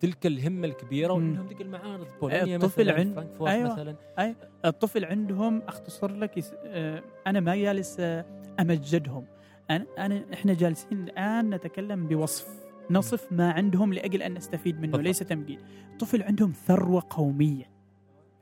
تلك 0.00 0.26
الهمة 0.26 0.66
الكبيرة 0.66 1.12
وعندهم 1.12 1.46
تلك 1.46 1.60
المعارض. 1.60 2.06
بولونيا 2.20 2.56
الطفل 2.56 2.84
مثلا 2.84 2.98
عند 3.00 3.26
أيوة. 3.40 3.72
مثلا. 3.72 3.96
أيوة. 4.18 4.36
الطفل 4.64 5.04
عندهم 5.04 5.62
أختصر 5.68 6.10
لك 6.16 6.36
يس... 6.36 6.52
آه، 6.66 7.02
أنا 7.26 7.40
ما 7.40 7.56
جالس 7.56 7.96
آه، 8.00 8.24
أمجدهم. 8.60 9.24
أنا 9.70 9.86
انا 9.98 10.24
إحنا 10.32 10.54
جالسين 10.54 11.04
الآن 11.04 11.50
نتكلم 11.54 12.06
بوصف. 12.06 12.48
نصف 12.90 13.32
ما 13.32 13.52
عندهم 13.52 13.92
لأجل 13.92 14.22
أن 14.22 14.34
نستفيد 14.34 14.74
منه 14.74 14.86
بالضبط. 14.86 15.04
ليس 15.04 15.18
تمجيد. 15.18 15.58
الطفل 15.92 16.22
عندهم 16.22 16.52
ثروة 16.52 17.02
قومية. 17.10 17.70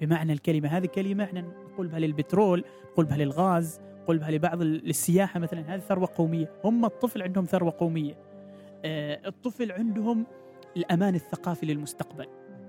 بمعنى 0.01 0.33
الكلمة 0.33 0.69
هذه 0.69 0.87
كلمة 0.87 1.25
إحنا 1.25 1.41
نقول 1.41 1.89
بها 1.89 1.99
للبترول 1.99 2.65
نقول 2.93 3.07
بها 3.07 3.17
للغاز. 3.17 3.81
قلبها 4.07 4.31
لبعض 4.31 4.63
السياحه 4.63 5.41
مثلا 5.41 5.75
هذه 5.75 5.81
ثروة 5.81 6.09
قومية. 6.17 6.51
هم 6.65 6.85
الطفل 6.85 7.23
عندهم 7.23 7.45
ثروة 7.45 7.75
قومية. 7.79 8.15
آه، 8.85 9.29
الطفل 9.29 9.73
عندهم 9.73 10.27
الأمان 10.77 11.15
الثقافي 11.15 11.67
للمستقبل. 11.67 12.27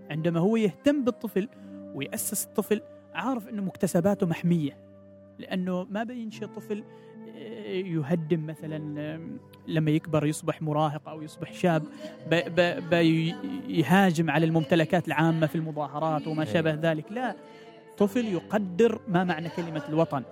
عندما 0.09 0.39
هو 0.39 0.55
يهتم 0.55 1.03
بالطفل 1.03 1.49
ويأسس 1.95 2.45
الطفل 2.45 2.81
عارف 3.13 3.49
إنه 3.49 3.61
مكتسباته 3.61 4.27
محمية. 4.27 4.77
لأنه 5.39 5.83
ما 5.83 6.03
بينشئ 6.03 6.45
طفل 6.45 6.83
آه، 7.35 7.67
يهدم 7.67 8.45
مثلا 8.45 9.19
لما 9.67 9.91
يكبر 9.91 10.25
يصبح 10.25 10.61
مراهق 10.61 11.09
أو 11.09 11.21
يصبح 11.21 11.53
شاب 11.53 11.83
بيهاجم 12.91 14.29
على 14.29 14.45
الممتلكات 14.45 15.07
العامة 15.07 15.47
في 15.47 15.55
المظاهرات 15.55 16.27
وما 16.27 16.45
شابه 16.45 16.71
أيوة. 16.71 16.81
ذلك. 16.81 17.11
لا 17.11 17.35
طفل 17.97 18.25
يقدر 18.25 19.01
ما 19.07 19.23
معنى 19.23 19.49
كلمة 19.49 19.83
الوطن. 19.89 20.23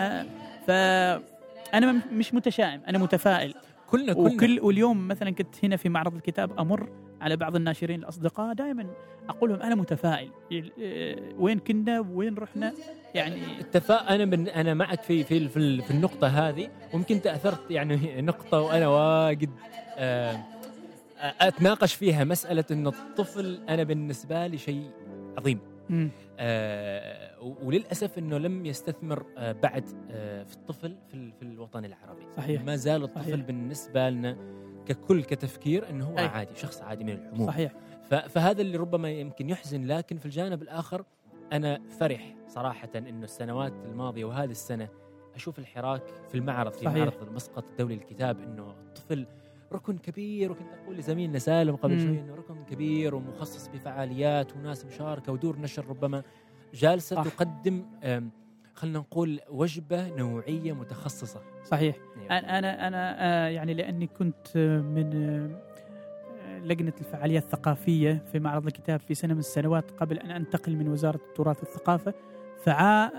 آه، 0.00 0.26
فانا 0.66 2.02
مش 2.12 2.34
متشائم 2.34 2.80
أنا 2.88 2.98
متفائل. 2.98 3.54
كلنا 3.86 4.12
كلنا. 4.12 4.34
وكل 4.34 4.60
واليوم 4.60 5.08
مثلا 5.08 5.30
كنت 5.30 5.64
هنا 5.64 5.76
في 5.76 5.88
معرض 5.88 6.14
الكتاب 6.14 6.58
أمر 6.60 6.88
على 7.20 7.36
بعض 7.36 7.56
الناشرين 7.56 8.00
الأصدقاء 8.00 8.54
دائما 8.54 8.86
أقول 9.28 9.50
لهم 9.50 9.62
أنا 9.62 9.74
متفائل. 9.74 10.30
آه، 10.82 11.16
وين 11.38 11.58
كنا؟ 11.58 12.00
وين 12.00 12.34
رحنا؟ 12.34 12.72
يعني 13.14 13.60
التفاء 13.60 14.14
أنا 14.14 14.24
من 14.24 14.48
أنا 14.48 14.74
معك 14.74 15.02
في 15.02 15.24
في 15.24 15.48
في 15.48 15.90
النقطة 15.90 16.26
هذه 16.26 16.68
ويمكن 16.94 17.22
تأثرت 17.22 17.70
يعني 17.70 18.22
نقطة 18.30 18.60
وأنا 18.60 18.88
واجد 18.88 19.50
آه، 19.96 20.40
أتناقش 21.40 21.94
فيها 21.94 22.24
مسألة 22.24 22.64
إن 22.70 22.86
الطفل 22.86 23.60
أنا 23.68 23.82
بالنسبة 23.82 24.46
لي 24.46 24.58
شيء 24.58 24.90
عظيم. 25.38 25.58
آه 26.38 27.42
وللأسف 27.62 28.18
إنه 28.18 28.38
لم 28.38 28.66
يستثمر 28.66 29.26
آه 29.38 29.52
بعد 29.52 29.84
آه 30.10 30.42
في 30.42 30.54
الطفل 30.54 30.96
في, 31.08 31.32
في 31.32 31.42
الوطن 31.42 31.84
العربي 31.84 32.22
صحيح 32.36 32.62
ما 32.62 32.76
زال 32.76 33.04
الطفل 33.04 33.24
صحيح. 33.32 33.46
بالنسبة 33.46 34.10
لنا 34.10 34.36
ككل 34.86 35.22
كتفكير 35.22 35.90
إنه 35.90 36.04
هو 36.06 36.18
أي. 36.18 36.26
عادي 36.26 36.54
شخص 36.54 36.82
عادي 36.82 37.04
من 37.04 37.12
العموم 37.12 37.46
صحيح 37.46 37.72
فهذا 38.28 38.62
اللي 38.62 38.76
ربما 38.76 39.10
يمكن 39.10 39.48
يحزن 39.50 39.86
لكن 39.86 40.18
في 40.18 40.26
الجانب 40.26 40.62
الآخر 40.62 41.04
أنا 41.52 41.80
فرح 41.98 42.34
صراحة 42.48 42.88
إنه 42.96 43.24
السنوات 43.24 43.72
الماضية 43.84 44.24
وهذه 44.24 44.50
السنة 44.50 44.88
أشوف 45.34 45.58
الحراك 45.58 46.02
في 46.28 46.34
المعرض 46.34 46.72
في 46.72 46.84
صحيح. 46.84 46.96
معرض 46.96 47.22
المسقط 47.28 47.64
الدولي 47.70 47.94
للكتاب 47.94 48.40
إنه 48.40 48.70
الطفل 48.70 49.26
ركن 49.72 49.98
كبير 49.98 50.52
وكنت 50.52 50.68
أقول 50.82 50.96
لزميلنا 50.96 51.38
سالم 51.38 51.76
قبل 51.76 52.00
شوي 52.00 52.20
إنه 52.20 52.34
ركن 52.34 52.64
كبير 52.64 53.14
ومخصص 53.14 53.68
بفعاليات 53.68 54.56
وناس 54.56 54.86
مشاركة 54.86 55.32
ودور 55.32 55.58
نشر 55.58 55.86
ربما 55.86 56.22
جالسة 56.74 57.16
صح. 57.16 57.24
تقدم 57.24 57.84
خلينا 58.74 58.98
نقول 58.98 59.40
وجبة 59.50 60.08
نوعية 60.16 60.72
متخصصة 60.72 61.40
صحيح 61.64 61.96
يعني. 62.16 62.58
أنا 62.58 62.88
أنا 62.88 63.16
آه، 63.18 63.48
يعني 63.48 63.74
لأني 63.74 64.06
كنت 64.06 64.56
من 64.94 65.10
لجنة 66.64 66.92
الفعاليات 67.00 67.42
الثقافية 67.42 68.22
في 68.32 68.38
معرض 68.38 68.66
الكتاب 68.66 69.00
في 69.00 69.14
سنة 69.14 69.34
من 69.34 69.40
السنوات 69.40 69.90
قبل 69.90 70.18
أن 70.18 70.30
أنتقل 70.30 70.76
من 70.76 70.88
وزارة 70.88 71.20
التراث 71.28 71.58
والثقافة 71.60 72.14
فعا 72.64 73.10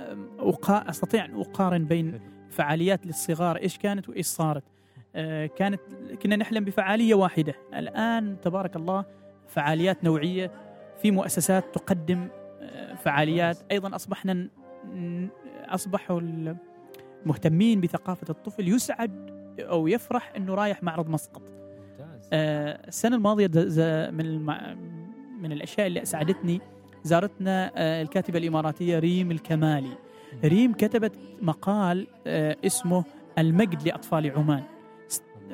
أستطيع 0.70 1.26
أن 1.26 1.40
أقارن 1.40 1.86
بين 1.86 2.20
فعاليات 2.50 3.06
للصغار 3.06 3.58
إيش 3.58 3.78
كانت 3.78 4.10
وإيش 4.10 4.26
صارت 4.26 4.64
كانت 5.56 5.82
كنا 6.22 6.36
نحلم 6.36 6.64
بفعالية 6.64 7.14
واحدة. 7.16 7.54
الآن 7.74 8.42
تبارك 8.42 8.76
الله 8.76 9.06
فعاليات 9.48 10.04
نوعية 10.04 10.52
في 11.02 11.12
مؤسسات 11.12 11.76
تقدم 11.76 12.28
آه، 12.62 12.96
فعاليات. 12.96 13.58
أيضا 13.72 13.96
أصبحنا 13.96 14.48
أصبحوا 15.66 16.22
المهتمين 17.26 17.82
بثقافة 17.82 18.30
الطفل 18.30 18.68
يسعد 18.68 19.32
أو 19.60 19.88
يفرح 19.88 20.34
إنه 20.38 20.54
رايح 20.54 20.84
معرض 20.84 21.10
مسقط. 21.10 21.42
آه، 22.34 22.88
السنة 22.88 23.16
الماضية 23.16 23.48
من 24.12 24.46
من 25.42 25.52
الأشياء 25.52 25.88
اللي 25.88 26.02
اسعدتني 26.02 26.62
زارتنا 27.04 27.72
الكاتبة 28.02 28.40
الإماراتية 28.40 29.00
ريم 29.00 29.32
الكمالي. 29.32 29.98
ريم 30.44 30.74
كتبت 30.74 31.20
مقال 31.42 32.08
اسمه 32.66 33.04
المجد 33.38 33.88
لأطفال 33.88 34.32
عمان. 34.32 34.64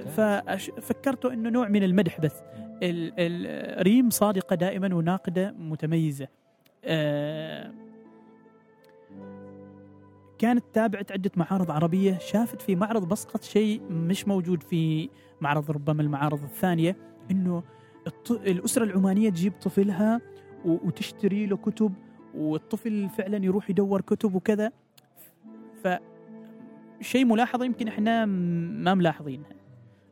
ففكرت 0.06 1.26
إنه 1.26 1.50
نوع 1.50 1.68
من 1.68 1.84
المدح 1.84 2.20
بس. 2.22 2.34
ريم 3.84 4.10
صادقة 4.10 4.56
دائما 4.56 4.96
وناقدة 4.96 5.52
متميزة. 5.60 6.28
آه، 6.86 7.72
كانت 10.40 10.64
تابعت 10.74 11.12
عدة 11.12 11.32
معارض 11.36 11.72
عربية 11.72 12.18
شافت 12.18 12.62
في 12.62 12.76
معرض 12.76 13.12
مسقط 13.12 13.44
شيء 13.44 13.82
مش 13.90 14.28
موجود 14.28 14.64
في 14.64 15.10
معرض 15.42 15.72
ربما 15.72 16.02
المعارض 16.02 16.44
الثانية 16.44 16.96
إنه 17.32 17.64
الط- 18.08 18.32
الأسرة 18.32 18.84
العمانية 18.84 19.30
تجيب 19.30 19.54
طفلها 19.62 20.22
وتشتري 20.66 21.46
له 21.46 21.58
كتب 21.58 21.94
والطفل 22.36 23.10
فعلا 23.10 23.46
يروح 23.46 23.70
يدور 23.70 24.02
كتب 24.02 24.36
وكذا. 24.36 24.72
ف 25.84 25.88
شيء 27.02 27.26
ملاحظه 27.26 27.66
يمكن 27.66 27.88
إحنا 27.88 28.26
ما 28.26 28.94
ملاحظينها 28.94 29.50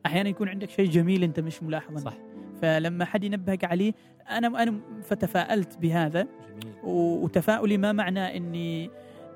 أحيانا 0.06 0.28
يكون 0.28 0.48
عندك 0.48 0.70
شيء 0.70 0.90
جميل 0.90 1.22
أنت 1.22 1.40
مش 1.40 1.62
ملاحظه 1.62 1.96
صح 1.96 2.14
فلما 2.62 3.04
حد 3.04 3.24
ينبهك 3.24 3.64
عليه 3.64 3.92
أنا 4.30 4.62
أنا 4.62 4.80
فتفائلت 5.02 5.78
بهذا 5.78 6.22
جميل 6.62 6.74
وتفاؤلي 6.84 7.76
ما 7.76 7.92
معنى 7.92 8.36
إني 8.36 8.90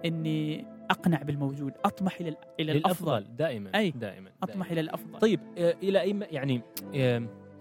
إني 0.05 0.67
أقنع 0.91 1.23
بالموجود 1.23 1.73
أطمح 1.85 2.21
إلى 2.21 2.37
إلى 2.61 2.73
الأفضل 2.73 3.27
دائما 3.39 3.71
أي. 3.75 3.91
دائما 3.91 4.31
أطمح 4.43 4.55
دائماً. 4.57 4.73
إلى 4.73 4.81
الأفضل 4.81 5.19
طيب 5.19 5.41
آه، 5.59 5.75
إلى 5.83 6.01
أي 6.01 6.21
يعني 6.31 6.63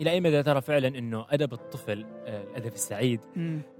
إلى 0.01 0.11
أي 0.11 0.21
مدى 0.21 0.43
ترى 0.43 0.61
فعلا 0.61 0.87
إنه 0.87 1.25
أدب 1.29 1.53
الطفل 1.53 2.05
آه، 2.25 2.43
الأدب 2.43 2.73
السعيد. 2.73 3.19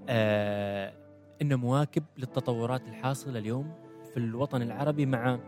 آه، 0.09 0.93
إنه 1.41 1.55
مواكب 1.55 2.03
للتطورات 2.17 2.87
الحاصلة 2.87 3.39
اليوم 3.39 3.71
في 4.13 4.17
الوطن 4.17 4.61
العربي 4.61 5.05
مع 5.05 5.39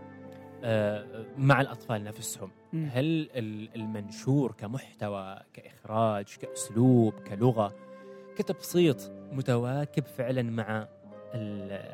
مع 1.38 1.62
الأطفال 1.62 2.04
نفسهم. 2.04 2.50
هل 2.74 3.30
ال- 3.36 3.70
المنشور 3.76 4.52
كمحتوى 4.52 5.38
كإخراج 5.54 6.26
كأسلوب 6.42 7.14
كلغة 7.14 7.74
كتبسيط 8.36 9.12
متواكب 9.32 10.04
فعلا 10.06 10.42
مع 10.42 10.88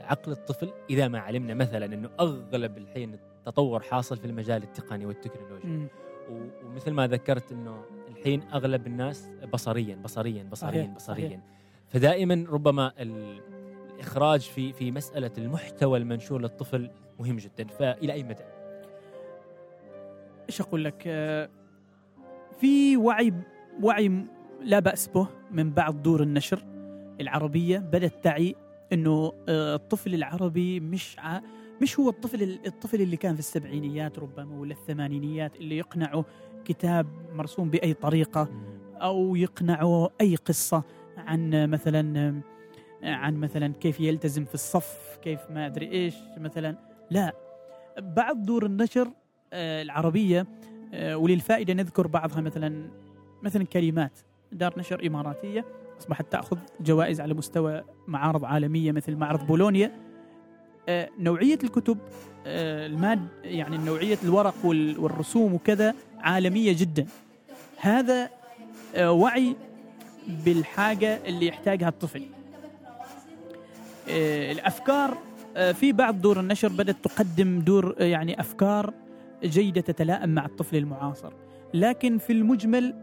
عقل 0.03 0.31
الطفل 0.31 0.69
إذا 0.89 1.07
ما 1.07 1.19
علمنا 1.19 1.53
مثلا 1.53 1.85
إنه 1.85 2.09
أغلب 2.19 2.77
الحين 2.77 3.13
التطور 3.13 3.79
حاصل 3.79 4.17
في 4.17 4.25
المجال 4.25 4.63
التقني 4.63 5.05
والتكنولوجي 5.05 5.87
ومثل 6.65 6.91
ما 6.91 7.07
ذكرت 7.07 7.51
إنه 7.51 7.81
الحين 8.09 8.41
أغلب 8.53 8.87
الناس 8.87 9.29
بصريا 9.53 9.95
بصريا 9.95 10.43
بصريا 10.43 10.71
صحيح، 10.83 10.95
بصريا. 10.95 11.41
فدائما 11.87 12.45
ربما 12.49 12.91
ال- 12.99 13.41
الإخراج 13.95 14.39
في 14.41 14.73
في 14.73 14.91
مسألة 14.91 15.31
المحتوى 15.37 15.99
المنشور 15.99 16.41
للطفل 16.41 16.89
مهم 17.19 17.37
جدا 17.37 17.67
فإلى 17.67 18.13
أي 18.13 18.23
مدى؟ 18.23 18.43
إيش 20.49 20.61
أقول 20.61 20.83
لك؟ 20.83 21.03
آه، 21.07 21.49
في 22.59 22.97
وعي 22.97 23.33
وعي 23.81 24.25
لا 24.61 24.79
بأس 24.79 25.07
به 25.07 25.27
من 25.51 25.71
بعض 25.71 26.01
دور 26.01 26.23
النشر 26.23 26.63
العربية. 27.21 27.77
بدأت 27.77 28.23
تعي 28.23 28.55
إنه 28.93 29.33
آه، 29.49 29.75
الطفل 29.75 30.13
العربي 30.13 30.79
مش 30.79 31.19
ع... 31.19 31.39
مش 31.81 31.99
هو 31.99 32.09
الطفل 32.09 32.59
الطفل 32.65 33.01
اللي 33.01 33.17
كان 33.17 33.33
في 33.33 33.39
السبعينيات 33.39 34.19
ربما 34.19 34.59
ولا 34.59 34.73
الثمانينيات 34.73 35.55
اللي 35.55 35.77
يقنعه 35.77 36.25
كتاب 36.65 37.07
مرسوم 37.33 37.69
بأي 37.69 37.93
طريقة 37.93 38.49
أو 39.01 39.35
يقنعه 39.35 40.09
أي 40.21 40.35
قصة 40.35 40.83
عن 41.17 41.69
مثلا 41.69 42.41
عن 43.03 43.35
مثلا 43.35 43.73
كيف 43.73 43.99
يلتزم 43.99 44.45
في 44.45 44.53
الصف 44.53 45.19
كيف 45.21 45.39
ما 45.51 45.65
أدري 45.65 45.91
إيش 45.91 46.15
مثلا. 46.37 46.75
لا 47.11 47.33
بعض 47.97 48.43
دور 48.43 48.65
النشر 48.65 49.11
آه، 49.53 49.81
العربية 49.81 50.45
آه، 50.93 51.17
وللفائدة 51.17 51.73
نذكر 51.73 52.07
بعضها 52.07 52.41
مثلا 52.41 52.89
مثلا 53.43 53.63
كلمات. 53.65 54.19
دار 54.51 54.73
نشر 54.79 55.07
إماراتية 55.07 55.65
أصبحت 56.01 56.25
تأخذ 56.31 56.57
جوائز 56.81 57.21
على 57.21 57.33
مستوى 57.33 57.83
معارض 58.07 58.45
عالمية 58.45 58.91
مثل 58.91 59.15
معرض 59.15 59.47
بولونيا. 59.47 59.91
آه، 60.89 61.09
نوعية 61.19 61.59
الكتب 61.63 61.97
الماد 62.45 63.27
يعني 63.43 63.77
نوعية 63.77 64.17
الورق 64.23 64.55
وال- 64.63 64.99
والرسوم 64.99 65.53
وكذا 65.53 65.93
عالمية 66.19 66.75
جدا. 66.77 67.05
هذا 67.77 68.29
وعي 68.99 69.55
بالحاجة 70.45 71.19
اللي 71.25 71.47
يحتاجها 71.47 71.89
الطفل. 71.89 72.23
الأفكار 74.51 75.17
آه، 75.57 75.71
في 75.71 75.91
بعض 75.91 76.21
دور 76.21 76.39
النشر 76.39 76.67
بدأت 76.67 76.95
تقدم 77.03 77.59
دور 77.59 77.95
يعني 77.99 78.39
أفكار 78.39 78.93
جيدة 79.43 79.81
تتلائم 79.81 80.29
مع 80.29 80.45
الطفل 80.45 80.75
المعاصر. 80.75 81.33
لكن 81.73 82.17
في 82.17 82.33
المجمل 82.33 82.95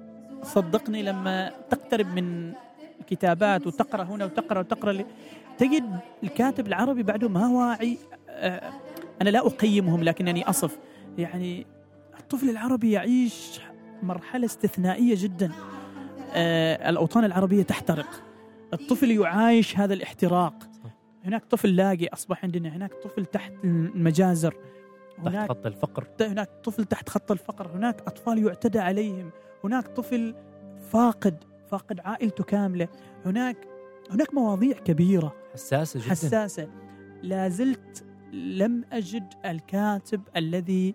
صدقني 0.42 1.02
لما 1.02 1.52
تقترب 1.70 2.06
من 2.06 2.52
الكتابات 3.00 3.66
وتقرأ 3.66 4.02
هنا 4.02 4.24
وتقرأ 4.24 4.58
وتقرأ 4.58 5.04
تجد 5.58 6.00
الكاتب 6.22 6.66
العربي 6.66 7.02
بعده 7.02 7.28
ما 7.28 7.48
واعي 7.48 7.98
آه، 8.28 8.72
أنا 9.22 9.30
لا 9.30 9.46
أقيمهم 9.46 10.02
لكنني 10.04 10.48
أصف. 10.48 10.78
يعني 11.18 11.66
الطفل 12.20 12.50
العربي 12.50 12.92
يعيش 12.92 13.60
مرحلة 14.02 14.46
استثنائية 14.46 15.14
جدا. 15.18 15.52
آه، 16.34 16.90
الأوطان 16.90 17.24
العربية 17.24 17.62
تحترق. 17.62 18.22
الطفل 18.72 19.10
يعايش 19.10 19.78
هذا 19.78 19.94
الاحتراق. 19.94 20.54
هناك 21.24 21.44
طفل 21.44 21.76
لاقي 21.76 22.06
أصبح 22.06 22.44
عندنا 22.44 22.68
هناك 22.68 22.94
طفل 22.94 23.26
تحت 23.26 23.52
المجازر. 23.64 24.54
تحت 25.16 25.28
هناك 25.28 25.48
خط 25.48 25.66
الفقر. 25.66 26.06
هناك 26.20 26.48
طفل 26.64 26.84
تحت 26.84 27.08
خط 27.08 27.30
الفقر. 27.30 27.66
هناك 27.66 28.00
أطفال 28.00 28.46
يعتدى 28.46 28.78
عليهم. 28.78 29.30
هناك 29.64 29.88
طفل 29.88 30.34
فاقد 30.90 31.44
فاقد 31.70 32.00
عائلته 32.00 32.44
كاملة. 32.44 32.88
هناك 33.24 33.56
هناك 34.10 34.34
مواضيع 34.34 34.78
كبيرة. 34.78 35.34
حساسة 35.52 36.00
جدا. 36.00 36.10
حساسة. 36.10 36.68
لا 37.22 37.48
زلت 37.48 38.04
لم 38.32 38.84
أجد 38.92 39.34
الكاتب 39.44 40.22
الذي 40.36 40.94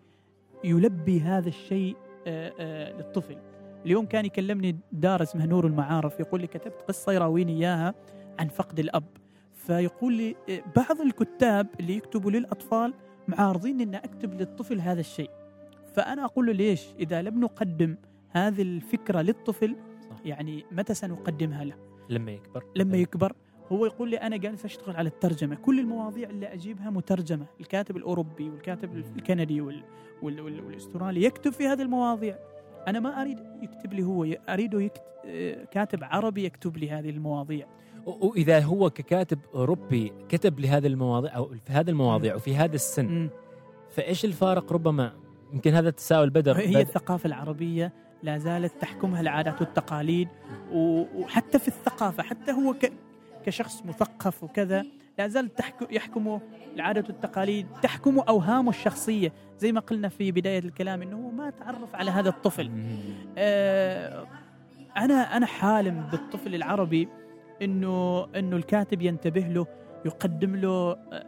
يلبي 0.64 1.22
هذا 1.22 1.48
الشيء 1.50 1.96
آه، 2.28 2.54
آه، 2.60 2.92
للطفل. 2.98 3.38
اليوم 3.86 4.06
كان 4.06 4.26
يكلمني 4.26 4.80
دار 4.92 5.24
اسمها 5.24 5.46
نور 5.46 5.68
المعارف 5.68 6.20
يقول 6.20 6.42
لي 6.42 6.48
كتبت 6.48 6.82
قصة 6.88 7.12
يراويني 7.12 7.52
إياها 7.54 7.94
عن 8.40 8.48
فقد 8.48 8.80
الأب. 8.80 9.04
فيقول 9.54 10.14
لي 10.14 10.36
آه، 10.50 10.64
بعض 10.76 11.02
الكتاب 11.02 11.68
اللي 11.80 11.98
يكتبوا 11.98 12.32
للأطفال 12.32 12.94
معارضين 13.30 13.82
إن 13.82 13.96
أكتب 13.96 14.34
للطفل 14.34 14.80
هذا 14.80 15.00
الشيء. 15.00 15.30
فأنا 15.94 16.26
أقول 16.26 16.46
له 16.46 16.54
ليش؟ 16.54 16.88
إذا 17.00 17.22
لم 17.22 17.40
نقدم 17.40 17.96
هذه 18.30 18.62
الفكرة 18.62 19.22
للطفل 19.22 19.76
صح. 20.10 20.16
يعني 20.26 20.66
متى 20.72 20.94
سنقدمها 20.94 21.64
له؟ 21.64 21.76
لما 22.10 22.32
يكبر. 22.32 22.64
لما 22.76 22.98
يكبر. 22.98 23.34
هو 23.72 23.86
يقول 23.86 24.10
لي 24.10 24.18
أنا 24.18 24.38
جالس 24.38 24.66
أشتغل 24.66 24.96
على 24.96 25.10
الترجمة. 25.10 25.56
كل 25.56 25.80
المواضيع 25.80 26.30
اللي 26.30 26.54
أجيبها 26.54 26.90
مترجمة. 26.90 27.46
الكاتب 27.60 27.98
الأوروبي 27.98 28.50
والكاتب 28.50 28.98
الكندي 29.16 29.62
وال... 29.62 29.84
وال... 30.22 30.42
وال... 30.42 30.66
والأسترالي 30.66 31.24
يكتب 31.24 31.52
في 31.52 31.68
هذه 31.68 31.82
المواضيع. 31.82 32.38
أنا 32.88 33.00
ما 33.00 33.22
أريد 33.22 33.40
يكتب 33.62 33.94
لي 33.94 34.04
هو 34.04 34.24
أريده 34.50 34.82
يكت... 34.82 35.04
آه، 35.26 35.64
كاتب 35.64 36.04
عربي 36.04 36.46
يكتب 36.46 36.78
لي 36.78 36.90
هذه 36.90 37.10
المواضيع. 37.10 37.68
وإذا 38.22 38.60
هو 38.60 38.90
ككاتب 38.90 39.40
اوروبي 39.56 40.14
كتب 40.30 40.60
لهذه 40.60 40.88
المواضيع 40.88 41.36
أو 41.36 41.46
في 41.66 41.74
هذه 41.74 41.90
المواضيع 41.90 42.36
وفي 42.36 42.56
هذا 42.56 42.76
السن. 42.76 43.30
فإيش 43.92 44.26
الفارق 44.26 44.74
ربما 44.74 45.14
يمكن 45.54 45.74
هذا 45.74 45.90
التساؤل 45.90 46.30
بدر 46.30 46.58
هي 46.58 46.68
بدر- 46.68 46.80
الثقافة 46.80 47.28
العربية 47.28 47.92
لا 48.24 48.38
زالت 48.38 48.74
تحكمها 48.82 49.22
العادات 49.22 49.62
والتقاليد 49.62 50.28
وحتى 50.74 51.60
في 51.60 51.68
الثقافة 51.68 52.24
حتى 52.24 52.52
هو. 52.52 52.76
كشخص 53.46 53.86
مثقف 53.86 54.44
وكذا 54.44 54.86
لا 55.20 55.28
زال 55.28 55.56
تحكم 55.56 55.86
يحكمه 55.92 56.42
العادات 56.76 57.10
والتقاليد 57.10 57.68
تحكمه 57.82 58.24
أوهامه 58.30 58.70
الشخصية 58.70 59.34
زي 59.60 59.72
ما 59.72 59.80
قلنا 59.80 60.10
في 60.10 60.32
بداية 60.32 60.60
الكلام 60.60 61.04
هو 61.14 61.30
ما 61.32 61.50
تعرف 61.50 61.96
على 61.96 62.12
هذا 62.12 62.30
الطفل. 62.30 62.72
آه، 63.38 64.28
أنا 64.98 65.38
أنا 65.38 65.46
حالم 65.46 66.08
بالطفل 66.12 66.56
العربي 66.56 67.08
إنه 67.62 68.26
إنه 68.36 68.56
الكاتب 68.56 69.02
ينتبه 69.02 69.42
له 69.42 69.68
يقدم 70.06 70.56
له 70.56 70.92
آه، 70.92 71.26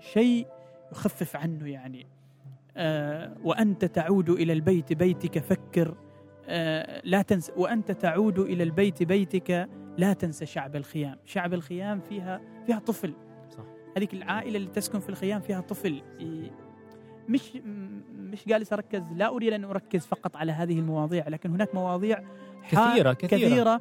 شيء 0.00 0.46
يخفف 0.92 1.36
عنه 1.36 1.68
يعني. 1.68 2.06
آه، 2.76 3.36
وأنت 3.44 3.84
تعود 3.84 4.30
إلى 4.30 4.52
البيت 4.52 4.92
بيتك 4.92 5.38
فكر. 5.38 5.94
آه، 6.46 7.02
لا 7.04 7.22
تنسى 7.22 7.52
وأنت 7.56 7.92
تعود 7.92 8.38
إلى 8.38 8.62
البيت 8.62 9.02
بيتك 9.02 9.68
لا 9.98 10.12
تنسى 10.12 10.46
شعب 10.46 10.76
الخيام. 10.76 11.16
شعب 11.24 11.54
الخيام 11.54 12.00
فيها 12.00 12.40
فيها 12.66 12.78
طفل. 12.78 13.12
صح. 13.50 13.64
هذيك 13.96 14.14
العائلة 14.14 14.56
اللي 14.56 14.70
تسكن 14.70 15.00
في 15.00 15.08
الخيام 15.08 15.40
فيها 15.40 15.60
طفل. 15.60 16.02
مش 17.28 17.56
مش 18.18 18.46
جالس 18.46 18.72
أركز 18.72 19.02
لا 19.16 19.28
أريد 19.28 19.52
أن 19.52 19.64
أركز 19.64 20.06
فقط 20.06 20.36
على 20.36 20.52
هذه 20.52 20.78
المواضيع 20.78 21.28
لكن 21.28 21.50
هناك 21.50 21.74
مواضيع 21.74 22.22
كثيرة 22.70 23.12
كثيرة, 23.12 23.48
كثيرة. 23.48 23.80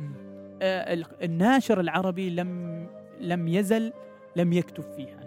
الناشر 0.62 1.80
العربي 1.80 2.30
لم 2.30 2.86
لم 3.22 3.48
يزل 3.48 3.94
لم 4.36 4.54
يكتب 4.54 4.84
فيها. 4.84 5.20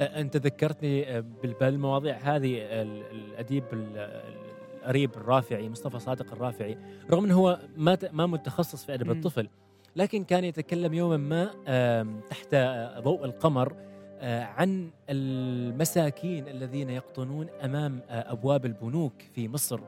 آه، 0.00 0.20
أنت 0.20 0.36
ذكرتني 0.36 1.16
آه، 1.16 1.24
بال- 1.42 1.54
بالمواضيع 1.60 2.16
هذه 2.22 2.58
ال- 2.58 3.02
الأديب 3.10 3.64
ال- 3.72 3.96
ال- 3.98 4.48
القريب 4.82 5.10
الرافعي 5.16 5.68
مصطفى 5.68 5.98
صادق 5.98 6.32
الرافعي 6.32 6.78
رغم 7.10 7.24
إنه 7.24 7.34
هو 7.34 7.58
ما 7.76 7.98
ما 8.12 8.26
متخصص 8.26 8.84
في 8.84 8.94
أدب. 8.94 9.10
الطفل 9.10 9.48
لكن 9.96 10.24
كان 10.24 10.44
يتكلم 10.44 10.94
يوما 10.94 11.16
ما 11.16 11.50
آم، 11.68 12.20
تحت 12.30 12.48
آه، 12.54 13.00
ضوء 13.00 13.24
القمر 13.24 13.72
آه، 14.20 14.42
عن 14.44 14.90
المساكين 15.10 16.48
الذين 16.48 16.90
يقطنون 16.90 17.46
أمام 17.64 18.00
آه، 18.10 18.32
أبواب 18.32 18.66
البنوك 18.66 19.12
في 19.34 19.48
مصر. 19.48 19.80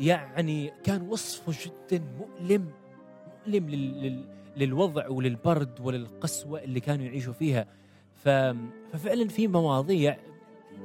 يعني 0.00 0.72
كان 0.84 1.02
وصفه 1.08 1.70
جدا 1.92 2.04
مؤلم. 2.18 2.64
مؤلم 3.48 3.68
لل 3.70 4.02
لل 4.02 4.24
للوضع 4.56 5.08
وللبرد 5.08 5.80
وللقسوة 5.80 6.62
اللي 6.62 6.80
كانوا 6.80 7.04
يعيشوا 7.04 7.32
فيها 7.32 7.66
ف... 8.14 8.28
ففعلا 8.92 9.28
في 9.28 9.48
مواضيع 9.48 10.16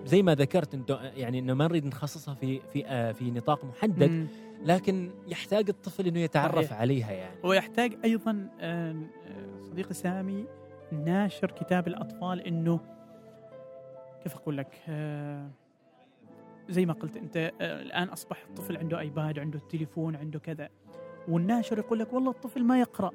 زي 0.05 0.23
ما 0.23 0.35
ذكرت 0.35 0.73
انت 0.73 0.99
يعني 1.15 1.39
إنه 1.39 1.53
ما 1.53 1.67
نريد 1.67 1.85
نخصصها 1.85 2.33
في 2.33 2.59
في 2.73 2.85
آه 2.87 3.11
في 3.11 3.31
نطاق 3.31 3.65
محدد 3.65 4.09
مم. 4.09 4.27
لكن 4.63 5.11
يحتاج 5.27 5.69
الطفل 5.69 6.07
إنه 6.07 6.19
يتعرف 6.19 6.65
صحيح. 6.65 6.79
عليها 6.79 7.11
يعني 7.11 7.35
ويحتاج 7.43 7.97
أيضا 8.03 8.49
آه، 8.59 8.95
صديقي 9.61 9.93
سامي 9.93 10.45
ناشر 10.91 11.51
كتاب 11.51 11.87
الأطفال 11.87 12.41
إنه 12.41 12.79
كيف 14.23 14.35
أقول 14.35 14.57
لك 14.57 14.81
آه، 14.89 15.49
زي 16.69 16.85
ما 16.85 16.93
قلت 16.93 17.17
أنت 17.17 17.37
آه، 17.37 17.81
الآن 17.81 18.07
أصبح 18.07 18.43
الطفل 18.49 18.77
عنده 18.77 18.99
ايباد 18.99 19.39
عنده 19.39 19.59
التليفون 19.59 20.15
عنده 20.15 20.39
كذا 20.39 20.69
والناشر 21.27 21.77
يقول 21.77 21.99
لك 21.99 22.13
والله 22.13 22.31
الطفل 22.31 22.63
ما 22.63 22.79
يقرأ. 22.79 23.11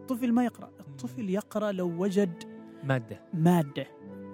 الطفل 0.00 0.32
ما 0.32 0.44
يقرأ. 0.44 0.70
الطفل 0.80 1.30
يقرأ 1.30 1.72
لو 1.72 2.02
وجد 2.02 2.44
مادة. 2.84 3.20
مادة. 3.34 3.86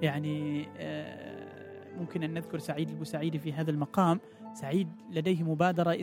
يعني 0.02 0.68
آه، 0.78 1.96
ممكن 1.98 2.22
أن 2.22 2.34
نذكر 2.34 2.58
سعيد 2.58 2.88
البوسعيدي 2.88 3.38
في 3.38 3.52
هذا 3.52 3.70
المقام. 3.70 4.20
سعيد 4.54 4.88
لديه 5.10 5.42
مبادرة 5.42 5.98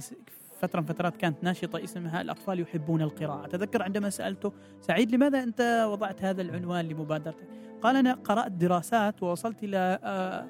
فترة 0.60 0.80
من 0.80 0.86
فترات 0.86 1.18
كانت 1.18 1.44
ناشطة 1.44 1.84
اسمها 1.84 2.22
الأطفال 2.22 2.60
يحبون 2.60 3.02
القراءة. 3.02 3.46
أتذكر 3.46 3.84
عندما 3.84 4.10
سألته 4.10 4.54
سعيد 4.82 5.12
لماذا 5.16 5.44
أنت 5.44 5.88
وضعت 5.92 6.24
هذا 6.24 6.42
العنوان 6.42 6.86
لمبادرتك؟ 6.86 7.48
قال 7.82 7.96
أنا 7.96 8.14
قرأت 8.14 8.52
دراسات 8.52 9.24
ووصلت 9.24 9.64
إلى 9.64 10.00
آه، 10.04 10.46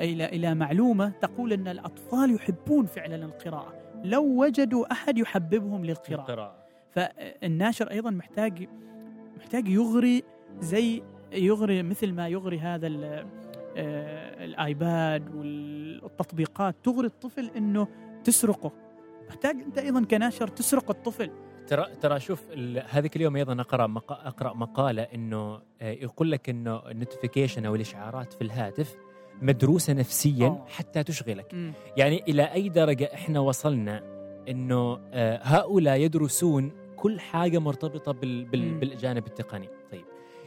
إلى 0.00 0.24
إلى 0.24 0.54
معلومة 0.54 1.08
تقول 1.08 1.52
أن 1.52 1.68
الأطفال 1.68 2.34
يحبون 2.34 2.86
فعلا 2.86 3.24
القراءة. 3.24 3.79
لو 4.04 4.42
وجدوا 4.42 4.92
أحد 4.92 5.18
يحببهم 5.18 5.84
للقراءة. 5.84 6.20
القراءه 6.20 6.56
فالناشر 6.90 7.90
أيضا 7.90 8.10
محتاج 8.10 8.68
محتاج 9.38 9.68
يغري 9.68 10.22
زي 10.60 11.02
يغري 11.32 11.82
مثل 11.82 12.12
ما 12.12 12.28
يغري 12.28 12.58
هذا 12.58 12.86
آه، 12.86 14.44
الآيباد 14.44 15.34
والتطبيقات. 15.34 16.76
تغري 16.84 17.06
الطفل 17.06 17.50
إنه 17.56 17.88
تسرقه. 18.24 18.72
محتاج 19.28 19.56
أنت 19.66 19.78
أيضا 19.78 20.04
كناشر 20.04 20.48
تسرق 20.48 20.90
الطفل. 20.90 21.30
ترى 21.66 21.86
ترى 22.00 22.20
شوف 22.20 22.46
هذيك 22.88 23.16
اليوم 23.16 23.36
أيضا 23.36 23.60
أقرأ 23.60 23.86
مق... 23.86 24.12
أقرأ 24.12 24.54
مقالة 24.54 25.02
إنه 25.02 25.54
آه، 25.54 25.90
يقول 25.90 26.30
لك 26.30 26.48
إنه 26.48 26.90
النوتيفيكيشن 26.90 27.66
أو 27.66 27.74
الإشعارات 27.74 28.32
في 28.32 28.42
الهاتف 28.42 28.96
مدروسة 29.42 29.92
نفسيا 29.92 30.46
أوه. 30.46 30.66
حتى 30.68 31.02
تشغلك. 31.02 31.72
يعني 31.96 32.22
إلى 32.28 32.42
أي 32.42 32.68
درجة 32.68 33.10
إحنا 33.14 33.40
وصلنا 33.40 34.02
إنه 34.48 35.00
آه، 35.12 35.40
هؤلاء 35.42 36.00
يدرسون 36.00 36.72
كل 36.96 37.20
حاجة 37.20 37.58
مرتبطة 37.58 38.12
بال... 38.12 38.44
بال... 38.44 38.74
بالجانب 38.74 39.26
التقني. 39.26 39.68
طيب 39.92 40.04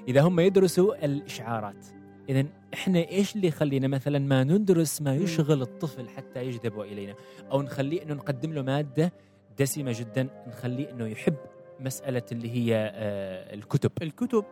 إذا 0.07 0.21
هم 0.21 0.39
يدرسوا 0.39 1.05
الإشعارات 1.05 1.85
اذا 2.29 2.45
إحنا 2.73 2.99
إيش 3.09 3.35
اللي 3.35 3.47
يخلينا 3.47 3.87
مثلا 3.87 4.19
ما 4.19 4.43
ندرس 4.43 5.01
ما. 5.01 5.15
يشغل 5.15 5.61
الطفل 5.61 6.09
حتى 6.09 6.45
يجذبه 6.45 6.83
إلينا؟ 6.83 7.15
أو 7.51 7.61
نخليه 7.61 8.03
إنه 8.03 8.13
نقدم 8.13 8.53
له 8.53 8.61
مادة 8.61 9.13
دسمة 9.59 9.95
جدا 9.99 10.27
نخليه 10.47 10.91
إنه 10.91 11.07
يحب 11.07 11.35
مسألة 11.79 12.21
اللي 12.31 12.51
هي 12.51 12.91
آه، 12.95 13.53
الكتب. 13.53 13.91
الكتب. 14.01 14.45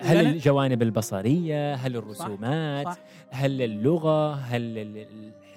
هل 0.00 0.26
الجوانب 0.26 0.82
البصرية 0.82 1.74
هل 1.74 1.96
الرسومات 1.96 2.86
صح. 2.86 2.98
هل 3.30 3.62
اللغة 3.62 4.32
هل 4.34 4.78
ال- 4.78 5.06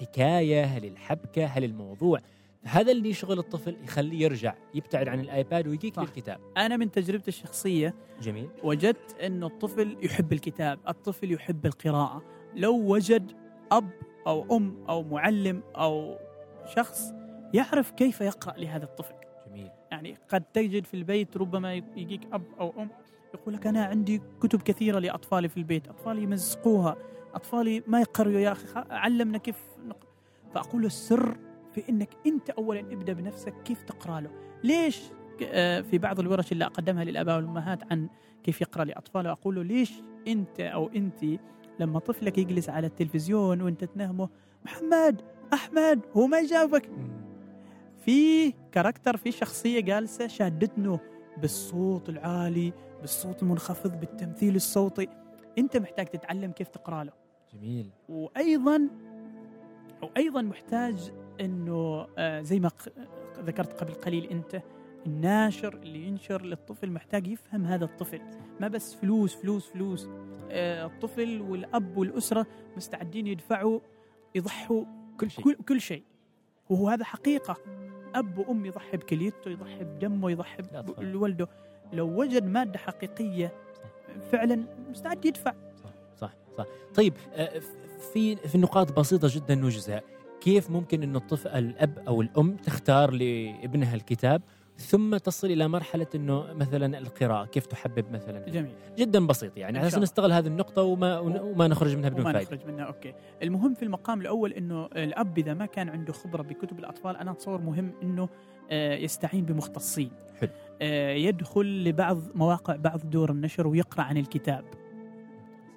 الحكاية 0.00 0.64
هل 0.64 0.84
الحبكة 0.84 1.46
هل 1.46 1.64
الموضوع؟ 1.64 2.18
هذا 2.64 2.92
اللي 2.92 3.08
يشغل 3.10 3.38
الطفل 3.38 3.76
يخليه 3.84 4.22
يرجع 4.24 4.54
يبتعد 4.74 5.08
عن 5.08 5.20
الآيباد 5.20 5.66
ويجيك 5.68 5.94
صح. 5.96 6.02
للكتاب. 6.02 6.40
أنا 6.56 6.76
من 6.76 6.90
تجربتي 6.90 7.28
الشخصية 7.28 7.94
جميل. 8.22 8.48
وجدت 8.62 9.20
انه 9.22 9.46
الطفل 9.46 9.96
يحب 10.02 10.32
الكتاب 10.32 10.78
الطفل 10.88 11.32
يحب 11.32 11.66
القراءة. 11.66 12.22
لو 12.56 12.74
وجد 12.76 13.32
أب 13.72 13.90
أو 14.26 14.56
أم 14.56 14.84
أو 14.88 15.02
معلم 15.02 15.62
أو 15.76 16.18
شخص 16.76 17.12
يعرف 17.54 17.90
كيف 17.90 18.20
يقرأ 18.20 18.54
لهذا 18.58 18.84
الطفل. 18.84 19.14
جميل. 19.48 19.70
يعني 19.92 20.16
قد 20.28 20.42
تجد 20.52 20.84
في 20.84 20.94
البيت 20.94 21.36
ربما 21.36 21.74
يجيك 21.74 22.20
أب 22.32 22.42
أو 22.60 22.74
أم 22.78 22.90
يقول 23.34 23.54
لك 23.54 23.66
أنا 23.66 23.84
عندي 23.84 24.22
كتب 24.42 24.62
كثيرة 24.62 24.98
لأطفالي 24.98 25.48
في 25.48 25.56
البيت 25.56 25.88
أطفالي 25.88 26.22
يمزقوها 26.22 26.96
أطفالي 27.34 27.82
ما 27.86 28.00
يقروا 28.00 28.32
يا 28.32 28.52
أخي 28.52 28.66
خ- 28.66 28.90
علمنا 28.90 29.38
كيف 29.38 29.56
نق... 29.88 29.96
فأقول 30.54 30.80
له 30.80 30.86
السر 30.86 31.36
في 31.74 31.88
إنك 31.88 32.08
أنت 32.26 32.50
اولا 32.50 32.80
ابدأ 32.80 33.12
بنفسك 33.12 33.54
كيف 33.64 33.82
تقرأ 33.82 34.20
له. 34.20 34.30
ليش 34.64 35.02
آه، 35.42 35.80
في 35.80 35.98
بعض 35.98 36.20
الورش 36.20 36.52
اللي 36.52 36.64
أقدمها 36.64 37.04
للآباء 37.04 37.36
والأمهات 37.36 37.92
عن 37.92 38.08
كيف 38.44 38.60
يقرأ 38.60 38.84
لأطفاله 38.84 39.30
أقول 39.30 39.54
له 39.54 39.62
ليش 39.62 39.92
أنت 40.28 40.60
أو 40.60 40.90
انت 40.96 41.24
لما 41.80 41.98
طفلك 41.98 42.38
يجلس 42.38 42.68
على 42.68 42.86
التلفزيون 42.86 43.60
وأنت 43.62 43.84
تنهمه 43.84 44.28
محمد 44.64 45.22
أحمد 45.52 46.00
هو 46.16 46.26
ما 46.26 46.42
جابك 46.46 46.88
في 48.04 48.52
كاركتر 48.72 49.16
في 49.16 49.32
شخصية 49.32 49.80
جالسة 49.80 50.26
شادتنه 50.26 51.00
بالصوت 51.36 52.08
العالي 52.08 52.72
بالصوت 53.00 53.42
المنخفض 53.42 54.00
بالتمثيل 54.00 54.56
الصوتي. 54.56 55.08
انت 55.58 55.76
محتاج 55.76 56.06
تتعلم 56.06 56.50
كيف 56.52 56.68
تقرأ 56.68 57.04
له. 57.04 57.12
جميل. 57.54 57.90
وأيضا 58.08 58.88
وأيضا 60.02 60.42
محتاج 60.42 61.12
إنه 61.40 62.06
آه، 62.18 62.42
زي 62.42 62.60
ما 62.60 62.70
ذكرت 63.38 63.72
قبل 63.72 63.94
قليل 63.94 64.24
أنت 64.30 64.62
الناشر 65.06 65.74
اللي 65.74 66.06
ينشر 66.06 66.42
للطفل 66.42 66.90
محتاج 66.90 67.26
يفهم 67.26 67.64
هذا 67.64 67.84
الطفل. 67.84 68.20
ما 68.60 68.68
بس 68.68 68.94
فلوس 68.94 69.34
فلوس 69.34 69.66
فلوس. 69.66 70.08
آه، 70.50 70.86
الطفل 70.86 71.40
والأب 71.40 71.96
والأسرة 71.96 72.46
مستعدين 72.76 73.26
يدفعوا 73.26 73.80
يضحوا 74.34 74.84
كل 75.20 75.30
شيء. 75.30 75.44
كل, 75.44 75.54
كل 75.54 75.80
شيء. 75.80 76.02
وهو 76.70 76.88
هذا 76.88 77.04
حقيقة. 77.04 77.56
أب 78.14 78.38
وأم 78.38 78.66
يضحي 78.66 78.96
بكليته 78.96 79.50
يضحي 79.50 79.84
بدمه 79.84 80.30
يضحي. 80.30 80.62
بولده 80.98 81.48
لو 81.92 82.20
وجد 82.20 82.44
مادة 82.46 82.78
حقيقية 82.78 83.52
فعلا 84.32 84.64
مستعد 84.90 85.24
يدفع. 85.24 85.54
صح 85.84 85.90
صح 86.16 86.34
صح. 86.58 86.66
طيب 86.94 87.14
آه، 87.34 87.60
في 88.12 88.36
في 88.36 88.58
نقاط 88.58 88.98
بسيطة 88.98 89.28
جدا 89.30 89.54
نجزى 89.54 90.00
كيف 90.40 90.70
ممكن 90.70 91.02
انه 91.02 91.18
الطفل 91.18 91.48
الأب 91.58 91.98
أو 92.08 92.22
الأم 92.22 92.56
تختار 92.56 93.10
لابنها 93.10 93.94
الكتاب 93.94 94.42
ثم 94.76 95.16
تصل 95.16 95.46
إلى 95.46 95.68
مرحلة 95.68 96.06
إنه 96.14 96.52
مثلا 96.52 96.98
القراءة 96.98 97.44
كيف 97.44 97.66
تحبب 97.66 98.04
مثلا؟ 98.12 98.38
جميل. 98.48 98.74
جدا 98.98 99.26
بسيط 99.26 99.56
يعني 99.56 99.78
على 99.78 99.86
أساس. 99.88 100.02
نستغل 100.02 100.32
هذه 100.32 100.46
النقطة 100.46 100.82
وما 100.82 101.18
وما 101.18 101.68
نخرج 101.68 101.96
منها 101.96 102.08
بدون 102.08 102.32
فائده 102.32 102.40
نخرج 102.56 102.66
منها 102.66 102.84
أوكي. 102.84 103.14
المهم 103.42 103.74
في 103.74 103.82
المقام 103.82 104.20
الأول 104.20 104.52
أنه 104.52 104.86
الأب 104.86 105.38
إذا 105.38 105.54
ما 105.54 105.66
كان 105.66 105.88
عنده 105.88 106.12
خبرة 106.12 106.42
بكتب 106.42 106.78
الأطفال 106.78 107.16
أنا 107.16 107.30
أتصور 107.30 107.60
مهم 107.60 107.92
أنه 108.02 108.28
آه، 108.70 108.94
يستعين 108.94 109.44
بمختصين. 109.44 110.10
حلو. 110.40 110.50
آه، 110.82 111.12
يدخل 111.12 111.84
لبعض 111.84 112.18
مواقع 112.34 112.76
بعض 112.76 113.10
دور 113.10 113.30
النشر 113.30 113.66
ويقرأ 113.66 114.02
عن 114.02 114.16
الكتاب. 114.16 114.64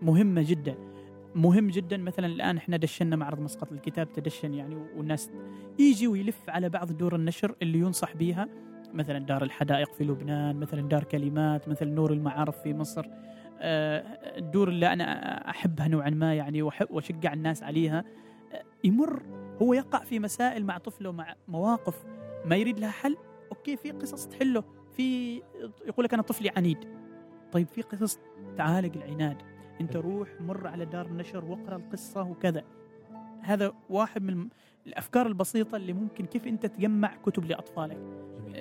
مهمة 0.02 0.46
جدا. 0.48 0.76
مهم 1.36 1.68
جدا 1.68 1.98
مثلا 1.98 2.28
الآن 2.28 2.58
إحنا 2.58 2.78
دشنا 2.78 3.16
معرض 3.16 3.40
مسقط 3.40 3.72
الكتاب 3.72 4.14
تدشن 4.14 4.54
يعني 4.54 4.76
والناس 4.98 5.32
يجي 5.80 6.08
ويلف 6.08 6.50
على 6.50 6.70
بعض 6.70 6.92
دور 6.92 7.16
النشر 7.16 7.56
اللي 7.62 7.80
ينصح 7.80 8.16
بها 8.16 8.48
مثلا 8.98 9.20
دار 9.20 9.44
الحدائق 9.44 9.94
في 9.94 10.04
لبنان 10.04 10.56
مثلا 10.56 10.82
دار 10.82 11.04
كلمات 11.04 11.70
مثل 11.70 11.88
نور 11.88 12.14
المعارف 12.14 12.62
في 12.62 12.74
مصر. 12.74 13.06
آه، 13.60 14.04
الدور 14.38 14.70
اللي 14.70 14.94
أنا 14.94 15.50
أحبها 15.50 15.88
نوعا 15.88 16.10
ما 16.10 16.36
يعني 16.36 16.62
وأحب 16.62 16.88
وأشجع 16.92 17.34
الناس 17.34 17.64
عليها 17.64 18.04
آه، 18.54 18.64
يمر 18.84 19.24
هو 19.62 19.74
يقع 19.74 20.04
في 20.04 20.20
مسائل 20.20 20.66
مع 20.66 20.78
طفله 20.78 21.12
مع 21.12 21.36
مواقف 21.48 22.06
ما 22.46 22.56
يريد 22.56 22.80
لها 22.80 22.92
حل. 22.92 23.18
أوكي 23.52 23.78
في 23.78 23.92
قصص 23.92 24.28
تحله 24.28 24.64
في 24.98 25.36
يقول 25.88 26.06
لك 26.06 26.14
أنا 26.14 26.22
طفلي 26.22 26.52
عنيد. 26.58 26.78
طيب 27.52 27.68
في 27.68 27.82
قصص 27.82 28.20
تعالج 28.58 28.98
العناد. 28.98 29.38
أنت 29.82 29.96
روح 29.96 30.30
مر 30.42 30.68
على 30.68 30.86
دار 30.86 31.06
النشر 31.06 31.46
واقرأ 31.46 31.76
القصة 31.76 32.22
وكذا. 32.22 32.64
هذا 33.42 33.74
واحد 33.90 34.22
من 34.22 34.48
الأفكار 34.88 35.28
البسيطة 35.28 35.76
اللي 35.76 35.94
ممكن 35.94 36.26
كيف 36.26 36.48
أنت 36.48 36.66
تجمع 36.66 37.16
كتب 37.26 37.46
لأطفالك. 37.46 37.98
جميل. 37.98 38.54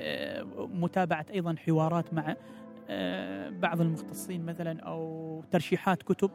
متابعة 0.58 1.26
أيضا 1.34 1.54
حوارات 1.66 2.14
مع 2.14 2.36
آه، 2.90 3.50
بعض 3.50 3.80
المختصين 3.80 4.46
مثلا 4.46 4.80
أو 4.80 5.42
ترشيحات 5.50 6.02
كتب 6.02 6.30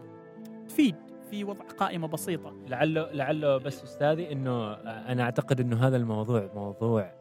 تفيد 0.70 0.96
في 1.32 1.44
وضع 1.44 1.64
قائمة 1.66 2.08
بسيطة. 2.08 2.54
لعله 2.68 3.12
لعله 3.12 3.58
بس 3.58 3.84
أستاذي 3.84 4.32
إنه 4.32 4.74
أنا 4.74 5.24
أعتقد 5.24 5.60
إنه 5.60 5.88
هذا 5.88 5.98
الموضوع 5.98 6.50
موضوع 6.56 7.12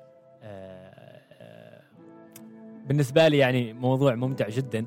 آه، 0.43 1.21
آه، 1.41 1.81
بالنسبة 2.87 3.29
لي 3.29 3.39
يعني 3.39 3.73
موضوع 3.73 4.15
ممتع 4.15 4.49
جدا. 4.49 4.87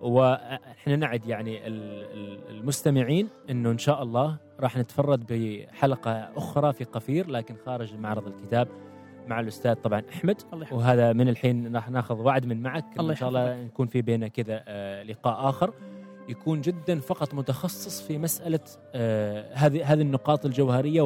وإحنا 0.00 0.96
نعد 0.96 1.26
يعني 1.26 1.66
ال- 1.66 2.04
ال- 2.12 2.50
المستمعين 2.50 3.28
إنه 3.50 3.70
إن 3.70 3.78
شاء 3.78 4.02
الله 4.02 4.36
راح 4.60 4.76
نتفرد 4.76 5.24
بحلقة 5.32 6.12
أخرى 6.36 6.72
في 6.72 6.84
قفير 6.84 7.30
لكن 7.30 7.56
خارج 7.66 7.94
معرض 7.94 8.26
الكتاب. 8.26 8.68
مع 9.28 9.40
الأستاذ 9.40 9.74
طبعا 9.74 10.02
أحمد 10.12 10.42
الله 10.52 10.74
وهذا 10.74 11.12
من 11.12 11.28
الحين 11.28 11.76
راح 11.76 11.90
ناخذ 11.90 12.20
وعد 12.20 12.46
من 12.46 12.62
معك 12.62 12.84
الله 12.98 13.10
ان 13.10 13.16
شاء 13.16 13.28
الله. 13.28 13.62
نكون 13.62 13.86
في 13.86 14.02
بيننا 14.02 14.28
كذا 14.28 14.64
آه، 14.68 15.02
لقاء 15.02 15.48
آخر 15.48 15.74
يكون 16.28 16.60
جدا 16.60 17.00
فقط 17.00 17.34
متخصص 17.34 18.02
في 18.02 18.18
مسألة 18.18 18.60
آه، 18.94 19.54
هذه 19.54 19.92
هذه 19.92 20.00
النقاط 20.00 20.46
الجوهرية 20.46 21.02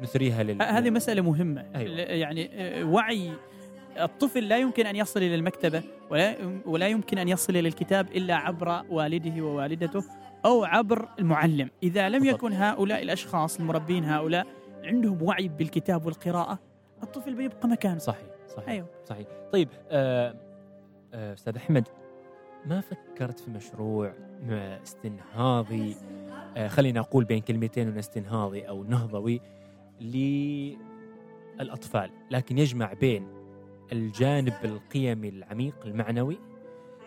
ونثريها 0.00 0.42
لل 0.42 0.62
هذه 0.62 0.90
مسألة 0.90 1.22
مهمة 1.22 1.66
أيوة. 1.74 1.98
يعني 1.98 2.50
آه، 2.52 2.84
وعي 2.84 3.32
الطفل 4.00 4.48
لا 4.48 4.58
يمكن 4.58 4.86
أن 4.86 4.96
يصل 4.96 5.20
إلى 5.20 5.34
المكتبة 5.34 5.82
ولا 6.10 6.36
ولا 6.66 6.88
يمكن 6.88 7.18
أن 7.18 7.28
يصل 7.28 7.56
إلى 7.56 7.68
الكتاب 7.68 8.06
إلا 8.16 8.36
عبر 8.36 8.82
والده 8.90 9.42
ووالدته 9.42 10.04
أو 10.44 10.64
عبر 10.64 11.08
المعلم 11.18 11.70
إذا 11.82 12.08
لم. 12.08 12.24
يكن 12.24 12.52
هؤلاء 12.52 13.02
الأشخاص 13.02 13.60
المربين 13.60 14.04
هؤلاء 14.04 14.46
عندهم 14.84 15.22
وعي 15.22 15.48
بالكتاب 15.48 16.06
والقراءة 16.06 16.58
الطفل 17.02 17.34
بيبقى 17.34 17.68
مكانه. 17.68 17.98
صحيح 17.98 18.26
صحيح 18.56 18.68
أيوه. 18.68 18.86
صحيح. 19.04 19.26
طيب 19.52 19.68
آه، 19.90 20.34
آه، 21.14 21.32
أستاذ 21.32 21.56
أحمد 21.56 21.88
ما 22.66 22.80
فكرت 22.80 23.40
في 23.40 23.50
مشروع 23.50 24.12
استنهاضي؟ 24.82 25.96
آه، 26.56 26.68
خلينا 26.68 27.00
أقول 27.00 27.24
بين 27.24 27.40
كلمتين 27.40 27.98
استنهاضي 27.98 28.68
أو 28.68 28.84
نهضوي 28.84 29.40
للأطفال 31.60 32.10
لكن 32.30 32.58
يجمع 32.58 32.92
بين 32.92 33.26
الجانب 33.92 34.54
القيمي 34.64 35.28
العميق 35.28 35.74
المعنوي 35.84 36.38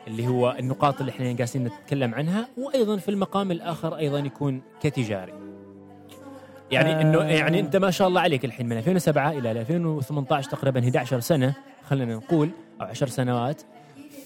اللي 0.07 0.27
هو 0.27 0.55
النقاط 0.59 0.99
اللي 0.99 1.09
إحنا 1.09 1.25
قاعدين 1.25 1.63
نتكلم 1.63 2.15
عنها 2.15 2.47
وأيضا 2.57 2.97
في 2.97 3.09
المقام 3.09 3.51
الآخر 3.51 3.97
أيضا 3.97 4.19
يكون 4.19 4.61
كتجاري. 4.81 5.44
يعني 6.71 6.95
آه. 6.95 7.01
انه 7.01 7.23
يعني 7.23 7.59
أنت 7.59 7.75
ما 7.75 7.91
شاء 7.91 8.07
الله 8.07 8.21
عليك 8.21 8.45
الحين 8.45 8.69
من 8.69 8.77
2007 8.77 9.31
إلى 9.31 9.51
2018 9.51 10.49
تقريبا 10.51 10.79
11 10.79 11.19
سنة 11.19 11.55
خلينا 11.83 12.15
نقول 12.15 12.49
أو 12.81 12.85
10 12.85 13.07
سنوات. 13.07 13.61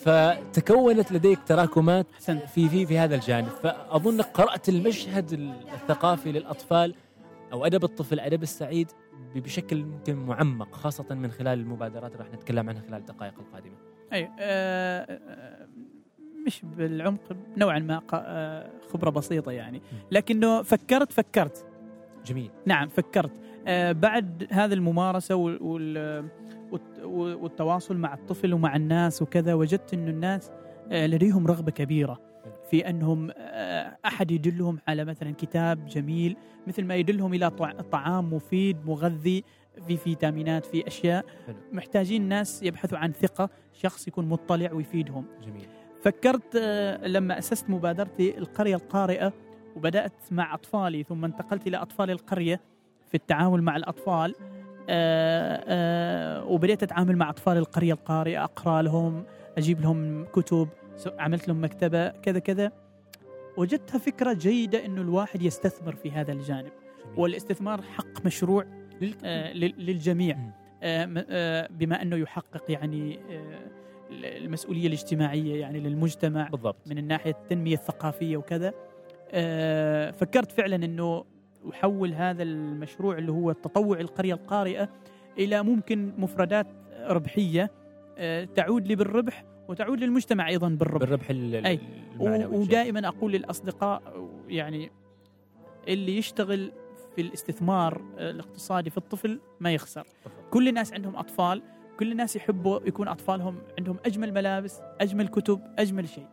فتكونت 0.06 1.12
لديك 1.12 1.40
تراكمات 1.48 2.06
في 2.54 2.70
في 2.70 2.86
في 2.86 2.98
هذا 2.98 3.16
الجانب. 3.16 3.48
فاظنك 3.48 4.26
قرأت 4.26 4.70
المشهد 4.70 5.34
الثقافي 5.74 6.32
للأطفال 6.32 6.96
أو 7.54 7.66
أدب 7.66 7.84
الطفل 7.84 8.20
أدب 8.20 8.44
السعيد 8.44 8.92
بشكل 9.36 9.84
ممكن 9.84 10.16
معمق 10.16 10.76
خاصة 10.76 11.16
من 11.16 11.32
خلال 11.32 11.60
المبادرات 11.60 12.12
اللي 12.12 12.24
راح 12.24 12.34
نتكلم 12.34 12.70
عنها 12.70 12.82
خلال 12.82 13.00
الدقائق 13.00 13.34
القادمة. 13.40 13.76
أيوه 14.14 14.30
آه، 14.40 15.20
آه، 15.20 15.68
مش 16.46 16.62
بالعمق 16.64 17.20
نوعا 17.58 17.80
ما 17.80 18.02
آه، 18.14 18.70
خبرة 18.94 19.10
بسيطة 19.10 19.52
يعني. 19.52 19.82
لكنه 20.12 20.62
فكرت 20.62 21.12
فكرت. 21.12 21.69
جميل. 22.26 22.52
نعم 22.66 22.88
فكرت. 22.88 23.32
آه، 23.68 23.92
بعد 23.92 24.48
هذه 24.52 24.74
وال- 25.62 26.30
والت- 26.72 27.00
والتواصل 27.42 27.98
مع 27.98 28.14
الطفل 28.14 28.54
ومع 28.54 28.76
الناس 28.76 29.22
وكذا 29.22 29.54
وجدت 29.54 29.94
أن 29.94 30.08
الناس 30.08 30.52
آه، 30.92 31.08
لديهم 31.08 31.48
رغبة 31.48 31.72
كبيرة 31.72 32.20
في 32.72 32.90
أنهم 32.90 33.32
آه، 33.38 33.98
أحد 34.06 34.32
يدلهم 34.32 34.80
على 34.88 35.06
مثلا 35.06 35.32
كتاب 35.38 35.86
جميل 35.86 36.38
مثل 36.68 36.86
ما 36.86 36.96
يدلهم 36.96 37.34
إلى 37.34 37.50
طع- 37.50 37.82
طعام 37.92 38.34
مفيد 38.34 38.78
مغذي 38.86 39.44
في 39.88 39.98
فيتامينات 39.98 40.66
في 40.66 40.88
أشياء. 40.88 41.26
حلو. 41.48 41.56
محتاجين 41.72 42.22
ناس 42.22 42.64
يبحثوا 42.64 42.98
عن 42.98 43.12
ثقة 43.12 43.50
شخص 43.74 44.08
يكون 44.08 44.26
مطلع 44.30 44.72
ويفيدهم. 44.74 45.26
جميل. 45.46 45.68
فكرت 46.02 46.56
لما 47.06 47.38
أسست 47.40 47.70
مبادرتي 47.70 48.38
القرية 48.38 48.76
القارئة 48.76 49.34
وبدأت 49.80 50.14
مع 50.32 50.54
أطفالي 50.54 51.04
ثم 51.04 51.26
انتقلت 51.26 51.68
إلى 51.68 51.78
أطفال 51.78 52.12
القرية 52.12 52.60
في 53.08 53.16
التعامل 53.16 53.62
مع 53.64 53.76
الأطفال. 53.76 54.36
آه، 54.90 55.64
آه، 55.68 56.46
وبدأت 56.46 56.84
أتعامل 56.84 57.16
مع 57.18 57.30
أطفال 57.30 57.58
القرية 57.58 57.94
القارئة 57.94 58.44
أقرأ 58.44 58.82
لهم 58.82 59.24
أجيب 59.58 59.82
لهم 59.82 60.26
كتب 60.26 60.68
عملت 61.20 61.48
لهم 61.48 61.64
مكتبة 61.64 62.08
كذا 62.10 62.40
كذا. 62.40 62.72
وجدتها 63.58 63.98
فكرة 63.98 64.34
جيدة 64.34 64.86
أنه 64.86 65.02
الواحد 65.02 65.42
يستثمر 65.42 65.96
في 65.96 66.12
هذا 66.12 66.32
الجانب. 66.32 66.72
جميل. 67.06 67.20
والاستثمار 67.20 67.82
حق 67.82 68.26
مشروع 68.26 68.66
آه، 69.24 69.54
لل- 69.54 69.86
للجميع. 69.86 70.38
آه، 70.84 71.26
آه، 71.30 71.68
بما 71.72 72.02
أنه 72.02 72.16
يحقق 72.16 72.64
يعني 72.72 73.20
المسؤولية 74.12 74.88
الاجتماعية 74.88 75.62
يعني 75.62 75.80
للمجتمع 75.80 76.48
بالضبط. 76.48 76.76
من 76.88 76.98
الناحية 76.98 77.32
التنمية 77.32 77.74
الثقافية 77.76 78.38
وكذا. 78.38 78.74
فكرت 80.12 80.52
فعلا 80.52 80.76
إنه 80.76 81.26
أحول 81.72 82.14
هذا 82.14 82.44
المشروع 82.44 83.18
اللي 83.18 83.32
هو 83.32 83.52
التطوع 83.52 84.00
القرية 84.00 84.34
القارئة 84.34 84.90
إلى 85.38 85.64
ممكن 85.64 86.14
مفردات 86.18 86.68
ربحية 87.08 87.72
آه، 88.18 88.44
تعود 88.44 88.88
لي 88.88 88.96
بالربح 88.96 89.46
وتعود 89.68 90.00
للمجتمع 90.00 90.48
أيضا 90.48 90.70
بالربح 90.70 91.00
بالربح 91.06 91.30
أي. 91.30 91.80
المعنوي 92.14 92.58
ودائما 92.58 93.08
أقول 93.08 93.32
للأصدقاء 93.32 94.30
يعني 94.48 94.92
اللي 95.88 96.18
يشتغل 96.18 96.72
في 97.16 97.22
الاستثمار 97.22 98.02
آه، 98.18 98.32
الاقتصادي 98.32 98.90
في 98.90 98.98
الطفل 98.98 99.40
ما 99.60 99.74
يخسر. 99.74 100.04
كل 100.52 100.68
الناس 100.68 100.94
عندهم 100.94 101.16
أطفال 101.16 101.62
كل 102.00 102.12
الناس 102.12 102.36
يحبوا 102.36 102.80
يكون 102.86 103.08
أطفالهم 103.08 103.58
عندهم 103.78 103.98
أجمل 104.06 104.34
ملابس 104.34 104.80
أجمل 105.02 105.28
كتب 105.28 105.62
أجمل 105.80 106.10
شيء 106.10 106.28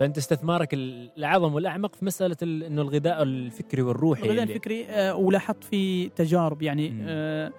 فأنت 0.00 0.18
استثمارك 0.18 0.74
الأعظم 0.74 1.54
والأعمق 1.54 1.94
في 1.94 2.04
مسألة 2.04 2.36
ال- 2.42 2.64
إنه 2.64 2.82
الغذاء 2.82 3.22
الفكري 3.22 3.82
والروحي 3.82 4.22
الغذاء 4.22 4.42
الفكري 4.42 4.86
آه، 4.86 5.14
ولاحظت 5.14 5.64
في 5.64 6.08
تجارب 6.08 6.62
يعني. 6.62 6.96
آه، 7.02 7.52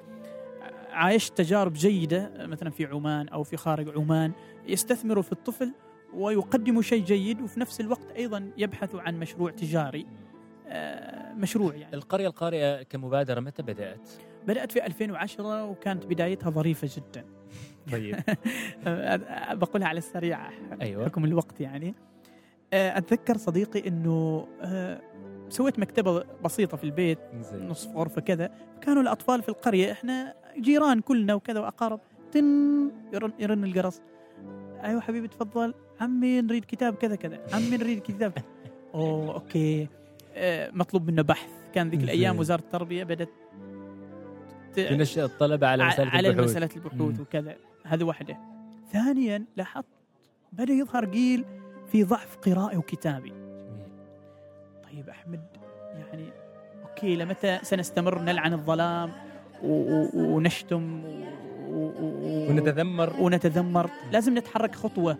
عايشت 0.92 1.38
تجارب 1.38 1.74
جيدة 1.74 2.18
آه، 2.36 2.46
مثلا 2.46 2.70
في 2.70 2.86
عمان 2.86 3.28
أو 3.28 3.44
في 3.44 3.58
خارج 3.58 3.98
عمان 3.98 4.32
يستثمروا 4.68 5.24
في 5.24 5.32
الطفل 5.32 5.72
ويقدموا 6.14 6.82
شيء 6.82 7.04
جيد 7.04 7.42
وفي 7.42 7.60
نفس 7.60 7.82
الوقت 7.82 8.12
أيضا 8.16 8.52
يبحثوا 8.58 9.02
عن 9.02 9.20
مشروع 9.20 9.52
تجاري 9.52 10.06
آه، 10.68 11.34
مشروع 11.34 11.76
يعني. 11.76 11.96
القرية 11.96 12.28
القارئه 12.28 12.84
كمبادرة 12.84 13.40
متى 13.40 13.64
بدأت؟ 13.64 14.10
بدأت 14.48 14.72
في 14.72 14.86
2010 14.86 15.66
وكانت 15.66 16.06
بدايتها 16.06 16.50
ظريفة 16.50 16.90
جدا. 16.98 17.26
طيب. 17.92 18.16
بقولها 19.62 19.88
على 19.88 19.98
السريع 19.98 20.40
أيوه. 20.82 21.06
حكم 21.06 21.26
الوقت 21.26 21.62
يعني. 21.62 21.96
آه، 22.74 22.98
أتذكر 22.98 23.38
صديقي 23.38 23.88
أنه 23.88 24.48
آه، 24.62 25.02
سويت 25.50 25.80
مكتبة 25.80 26.24
بسيطة 26.46 26.78
في 26.78 26.84
البيت 26.84 27.20
زين. 27.42 27.68
نصف 27.68 27.96
غرفة 27.96 28.22
كذا. 28.22 28.50
كانوا 28.82 29.02
الأطفال 29.02 29.42
في 29.44 29.50
القرية 29.50 29.92
إحنا 29.92 30.34
جيران 30.60 31.02
كلنا 31.02 31.34
وكذا 31.34 31.60
وأقارب 31.60 32.00
تن 32.32 32.46
يرن, 33.14 33.32
يرن 33.40 33.64
الجرس 33.64 34.02
أيوة 34.84 35.02
حبيبي 35.02 35.28
تفضل. 35.28 35.74
عمي 36.02 36.42
نريد 36.42 36.66
كتاب 36.66 36.96
كذا 36.96 37.16
كذا. 37.16 37.40
عمي 37.54 37.78
نريد 37.78 38.00
كتاب. 38.00 38.34
أوه 38.96 39.34
أوكي. 39.34 39.88
آه 40.36 40.72
مطلوب 40.74 41.08
منه 41.12 41.22
بحث. 41.22 41.50
كان 41.74 41.90
ذيك 41.90 42.04
الأيام 42.04 42.32
زين. 42.34 42.40
وزارة 42.40 42.60
التربية 42.62 43.04
بدأت 43.04 43.30
ت- 44.76 44.80
تنشئ 44.80 45.24
الطلبة 45.24 45.68
على 45.68 45.88
مسألة 45.88 46.12
على 46.12 46.28
البحوث. 46.30 46.50
مسألة 46.50 46.70
البحوث 46.76 47.16
مم. 47.16 47.22
وكذا. 47.22 47.56
هذه 47.86 48.04
واحدة. 48.04 48.38
ثانيا 48.92 49.46
لاحظت 49.58 49.86
بدأ 50.54 50.74
يظهر 50.74 51.06
جيل 51.06 51.46
في 51.92 52.04
ضعف 52.04 52.38
قرائي 52.38 52.78
وكتابي. 52.78 53.34
طيب 54.84 55.10
أحمد 55.10 55.42
يعني 55.94 56.30
أوكي 56.84 57.16
لمتى 57.16 57.60
سنستمر 57.64 58.20
نلعن 58.22 58.54
الظلام 58.54 59.12
ونشتم 59.64 61.04
ونتذمر؟ 62.50 63.14
ونتذمر. 63.20 63.90
لازم 64.12 64.38
نتحرك 64.38 64.76
خطوة. 64.76 65.18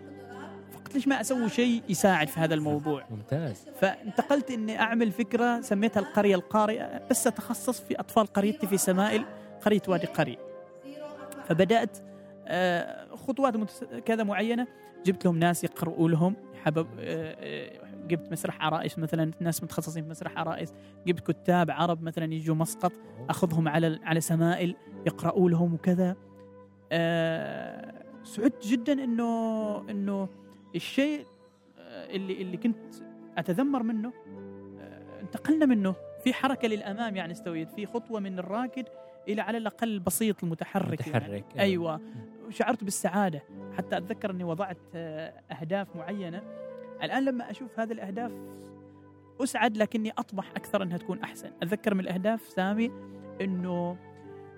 فقلت 0.72 0.94
ليش 0.94 1.08
ما 1.08 1.20
أسوي 1.20 1.48
شيء 1.48 1.82
يساعد 1.88 2.28
في 2.28 2.40
هذا 2.40 2.54
الموضوع؟ 2.54 3.04
ممتاز. 3.10 3.66
فانتقلت 3.80 4.50
إني 4.50 4.80
أعمل 4.80 5.12
فكرة 5.12 5.60
سميتها 5.60 6.00
القرية 6.00 6.34
القارئة 6.34 7.00
بس 7.10 7.26
أتخصص 7.26 7.80
في 7.80 8.00
أطفال 8.00 8.26
قريتي 8.26 8.66
في 8.66 8.78
سمائل 8.78 9.24
قرية 9.64 9.82
وادي 9.88 10.06
قري 10.06 10.38
فبدأت 11.48 11.98
آه، 11.98 12.11
خطوات 13.16 13.56
متس- 13.56 13.84
كذا 14.04 14.24
معينة. 14.24 14.66
جبت 15.06 15.24
لهم 15.24 15.38
ناس 15.38 15.64
يقرؤوا 15.64 16.08
لهم. 16.08 16.36
حبب 16.64 16.86
آه، 17.00 17.36
آه، 17.40 18.06
جبت 18.08 18.32
مسرح 18.32 18.64
عرائس 18.64 18.98
مثلا. 18.98 19.30
ناس 19.40 19.62
متخصصين 19.62 20.02
في 20.04 20.10
مسرح 20.10 20.38
عرائس. 20.38 20.72
جبت 21.06 21.30
كتاب 21.30 21.70
عرب 21.70 22.02
مثلا 22.02 22.34
يجوا 22.34 22.54
مسقط. 22.56 22.92
أخذهم 23.30 23.68
على 23.68 23.98
على 24.04 24.20
سمائل 24.20 24.76
يقرؤوا 25.06 25.50
لهم 25.50 25.74
وكذا. 25.74 26.16
آه، 26.92 27.92
سعدت 28.24 28.66
جدا 28.66 28.92
إنه 28.92 29.90
إنه 29.90 30.28
الشيء 30.74 31.26
آه، 31.78 32.16
اللي 32.16 32.42
اللي 32.42 32.56
كنت 32.56 32.76
أتذمر 33.38 33.82
منه 33.82 34.12
آه، 34.80 35.20
انتقلنا 35.20 35.66
منه. 35.66 35.94
في 36.24 36.32
حركة 36.32 36.68
للأمام 36.68 37.16
يعني 37.16 37.32
استويت. 37.32 37.70
في 37.70 37.86
خطوة 37.86 38.20
من 38.20 38.38
الراكد 38.38 38.84
إلى 39.28 39.40
على 39.42 39.58
الأقل 39.58 39.88
البسيط 39.88 40.44
المتحرك 40.44 41.06
يعني. 41.06 41.16
متحرك 41.24 41.44
أيوه. 41.58 42.00
وشعرت 42.52 42.84
بالسعادة. 42.84 43.42
حتى 43.78 43.96
أتذكر 43.96 44.30
إني 44.30 44.44
وضعت 44.44 44.78
آه، 44.94 45.32
أهداف 45.50 45.96
معينة. 45.96 46.42
الآن 47.02 47.24
لما 47.24 47.50
أشوف 47.50 47.80
هذه 47.80 47.92
الأهداف 47.92 48.32
أسعد 49.40 49.76
لكني 49.76 50.10
أطمح 50.10 50.50
أكثر 50.56 50.82
إنها 50.82 50.98
تكون 50.98 51.18
أحسن. 51.18 51.50
أتذكر 51.62 51.94
من 51.94 52.00
الأهداف 52.00 52.48
سامي 52.48 52.90
إنه 53.40 53.96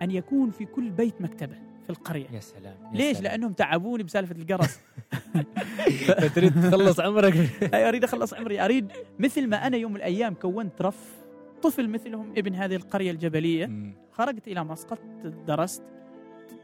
أن 0.02 0.11
يكون 0.11 0.50
في 0.50 0.64
كل 0.64 0.90
بيت 0.90 1.20
مكتبة 1.20 1.54
في 1.85 1.90
القرية. 1.90 2.26
يا 2.30 2.40
سلام 2.40 2.76
يا 2.92 2.96
ليش؟ 2.96 3.16
سلام. 3.16 3.33
لأنهم 3.33 3.52
تعبوني 3.52 4.02
بسالفة 4.02 4.35
القرص. 4.35 4.78
فتريد 6.20 6.52
تخلص 6.52 7.00
عمرك؟ 7.00 7.35
أريد 7.74 8.04
أخلص 8.04 8.35
عمري. 8.35 8.64
أريد 8.64 8.92
مثل 9.18 9.46
ما 9.48 9.66
أنا 9.66 9.76
يوم 9.76 9.92
من 9.92 9.96
الأيام 9.96 10.35
كونت 10.35 10.83
رف 10.83 11.24
طفل 11.62 11.88
مثلهم 11.88 12.33
ابن 12.37 12.54
هذه 12.54 12.76
القرية 12.76 13.11
الجبلية. 13.11 13.94
خرجت 14.12 14.48
إلى 14.48 14.64
مسقط 14.64 14.98
درست. 15.46 15.93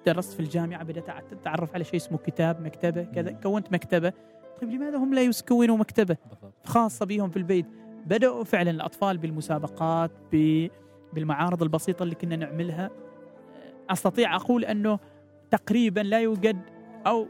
درست 0.07 0.33
في 0.33 0.41
الجامعة 0.41 0.85
بدأت 0.85 1.09
أتعرف 1.09 1.75
على 1.75 1.85
شيء 1.85 1.97
اسمه 1.97 2.19
كتاب 2.19 2.61
مكتبة 2.61 3.05
كذا. 3.05 3.33
كونت 3.33 3.73
مكتبة. 3.73 4.13
طيب 4.61 4.71
لماذا 4.71 4.97
هم 4.97 5.15
لا 5.15 5.23
يكونوا 5.23 5.77
مكتبة. 5.77 6.17
خاصة 6.65 7.07
بهم 7.07 7.31
في 7.31 7.37
البيت. 7.37 7.67
بدأوا 8.07 8.45
فعلا 8.45 8.71
الأطفال 8.71 9.19
بالمسابقات 9.19 10.11
بالمعارض 11.13 11.63
البسيطة 11.63 12.03
اللي 12.03 12.15
كنا 12.15 12.37
نعملها. 12.37 12.91
أستطيع 13.91 14.37
أقول 14.37 14.65
أنه 14.65 14.99
تقريبا 15.51 16.01
لا 16.01 16.21
يوجد 16.21 16.59
أو 17.07 17.27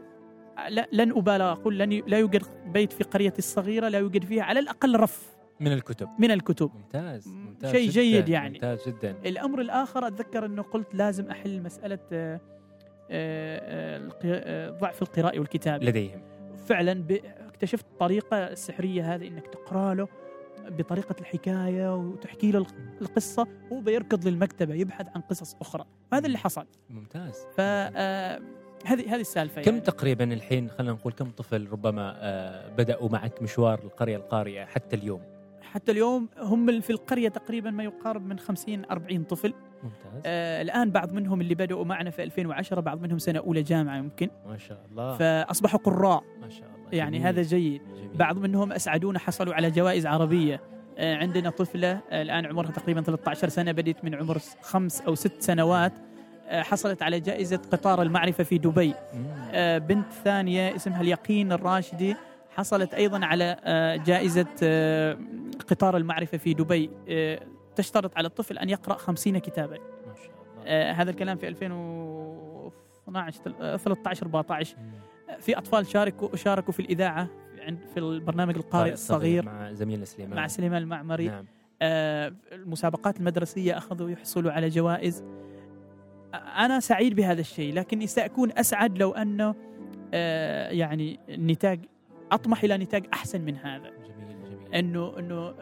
لا 0.69 0.87
لن 0.93 1.11
أبالغ 1.11 1.51
أقول 1.51 1.79
لن 1.79 2.03
لا 2.07 2.17
يوجد 2.17 2.43
بيت 2.65 2.93
في 2.93 3.03
قريتي 3.03 3.39
الصغيرة 3.39 3.87
لا 3.87 3.99
يوجد 3.99 4.25
فيها 4.25 4.43
على 4.43 4.59
الأقل 4.59 4.99
رف 4.99 5.31
من 5.59 5.73
الكتب. 5.73 6.09
من 6.19 6.31
الكتب. 6.31 6.71
ممتاز 6.75 7.27
مم، 7.27 7.45
ممتاز 7.45 7.71
شيء 7.71 7.89
جيد 7.89 8.29
يعني. 8.29 8.53
ممتاز 8.53 8.89
جدا. 8.89 9.15
الأمر 9.25 9.61
الآخر 9.61 10.07
أتذكر 10.07 10.45
أنه 10.45 10.61
قلت 10.61 10.95
لازم 10.95 11.31
أحل 11.31 11.61
مسألة 11.63 12.39
ضعف 14.79 15.01
القراءة 15.01 15.39
والكتابة. 15.39 15.85
لديهم. 15.85 16.21
فعلا 16.65 17.03
اكتشفت 17.47 17.85
الطريقة 17.85 18.37
السحريه 18.37 19.15
هذه 19.15 19.27
إنك 19.27 19.47
تقرأ 19.47 19.93
له 19.93 20.07
بطريقة 20.69 21.15
الحكاية 21.21 21.95
وتحكي 21.95 22.51
له 22.51 22.59
الق- 22.59 22.75
القصة 23.01 23.47
هو 23.71 23.79
بيركض 23.81 24.27
للمكتبة 24.27 24.73
يبحث 24.73 25.07
عن 25.15 25.21
قصص 25.21 25.55
أخرى. 25.61 25.85
هذا 26.13 26.27
اللي 26.27 26.37
حصل. 26.37 26.65
ممتاز. 26.89 27.35
ف 27.55 27.59
آه، 27.59 28.41
هذه 28.85 29.15
هذه 29.15 29.21
السالفة 29.21 29.61
كم 29.61 29.71
يعني. 29.71 29.81
تقريبا 29.85 30.33
الحين 30.33 30.69
خلينا 30.69 30.93
نقول 30.93 31.13
كم 31.13 31.29
طفل 31.29 31.67
ربما 31.71 32.13
آه، 32.17 32.69
بدأوا 32.69 33.09
معك 33.09 33.41
مشوار 33.41 33.79
القرية 33.83 34.17
القارية 34.17 34.65
حتى 34.65 34.95
اليوم؟ 34.95 35.21
حتى 35.61 35.91
اليوم 35.91 36.29
هم 36.37 36.81
في 36.81 36.89
القرية 36.89 37.29
تقريبا 37.29 37.71
ما 37.71 37.83
يقارب 37.83 38.25
من 38.25 38.39
50 38.39 38.85
40 38.91 39.23
طفل. 39.23 39.53
ممتاز. 39.83 40.21
آه 40.25 40.61
الآن 40.61 40.91
بعض 40.91 41.13
منهم 41.13 41.41
اللي 41.41 41.55
بدأوا 41.55 41.85
معنا 41.85 42.09
في 42.09 42.23
2010 42.23 42.79
بعض 42.81 43.01
منهم 43.01 43.19
سنة 43.19 43.39
أولى 43.39 43.63
جامعة 43.63 43.97
يمكن. 43.97 44.29
ما 44.47 44.57
شاء 44.57 44.85
الله. 44.91 45.17
فأصبحوا 45.17 45.79
قراء. 45.79 46.23
ما 46.41 46.49
شاء 46.49 46.67
الله. 46.77 46.89
يعني 46.91 47.17
جميل، 47.17 47.27
هذا 47.27 47.41
جيد. 47.41 47.81
جميل. 47.95 48.17
بعض 48.17 48.37
منهم 48.37 48.71
أسعدونا 48.71 49.19
حصلوا 49.19 49.53
على 49.53 49.71
جوائز 49.71 50.05
عربية. 50.05 50.61
آه، 50.97 51.15
عندنا 51.15 51.49
طفلة 51.49 51.99
آه، 52.09 52.21
الآن 52.21 52.45
عمرها 52.45 52.71
تقريبا 52.71 53.01
13 53.01 53.49
سنة 53.49 53.71
بدت 53.71 54.03
من 54.03 54.15
عمر 54.15 54.37
خمس 54.61 55.01
أو 55.01 55.15
ست 55.15 55.41
سنوات. 55.41 55.93
آه، 56.47 56.61
حصلت 56.61 57.01
على 57.03 57.19
جائزة 57.19 57.57
قطار 57.71 58.01
المعرفة 58.01 58.43
في 58.43 58.57
دبي. 58.57 58.93
آه، 59.51 59.77
بنت 59.77 60.11
ثانية 60.23 60.75
اسمها 60.75 61.01
اليقين 61.01 61.51
الراشدي. 61.51 62.15
حصلت 62.55 62.93
أيضا 62.93 63.25
على 63.25 63.57
آه، 63.63 63.95
جائزة 63.95 64.45
آه، 64.63 65.17
قطار 65.69 65.97
المعرفة 65.97 66.37
في 66.37 66.53
دبي. 66.53 66.89
آه، 67.09 67.39
تشترط 67.75 68.17
على 68.17 68.27
الطفل 68.27 68.57
أن 68.57 68.69
يقرأ 68.69 68.97
50 68.97 69.37
كتابا. 69.37 69.77
ما 69.77 70.15
شاء 70.15 70.25
الله. 70.25 70.31
آه، 70.65 70.91
هذا 70.91 71.09
الكلام 71.11 71.37
في 71.37 71.47
2012 71.47 73.53
آه، 73.61 73.77
13 73.77 74.25
14 74.25 74.77
مم. 74.77 74.91
في 75.39 75.57
أطفال 75.57 75.87
شاركوا 75.87 76.35
شاركوا 76.35 76.73
في 76.73 76.79
الإذاعة 76.79 77.27
عند 77.59 77.79
في 77.93 77.99
البرنامج 77.99 78.55
القارئ 78.55 78.93
الصغير. 78.93 79.45
مع 79.45 79.73
زميلنا 79.73 80.05
سليمان. 80.05 80.35
مع 80.35 80.47
سليمان 80.47 80.81
المعمري. 80.81 81.27
نعم. 81.27 81.45
آه، 81.81 82.33
المسابقات 82.51 83.17
المدرسية 83.17 83.77
أخذوا 83.77 84.09
يحصلوا 84.09 84.51
على 84.51 84.69
جوائز. 84.69 85.23
آه، 86.33 86.37
أنا 86.37 86.79
سعيد 86.79 87.15
بهذا 87.15 87.41
الشيء 87.41 87.73
لكني 87.73 88.07
سأكون 88.07 88.51
أسعد 88.57 88.97
لو 88.97 89.11
أنه 89.11 89.55
آه، 90.13 90.69
يعني 90.69 91.19
النتاج 91.29 91.79
أطمح 92.31 92.63
إلى 92.63 92.77
نتاج 92.77 93.05
أحسن 93.13 93.41
من 93.41 93.57
هذا. 93.57 93.91
إنه 94.75 95.13
إنه 95.19 95.53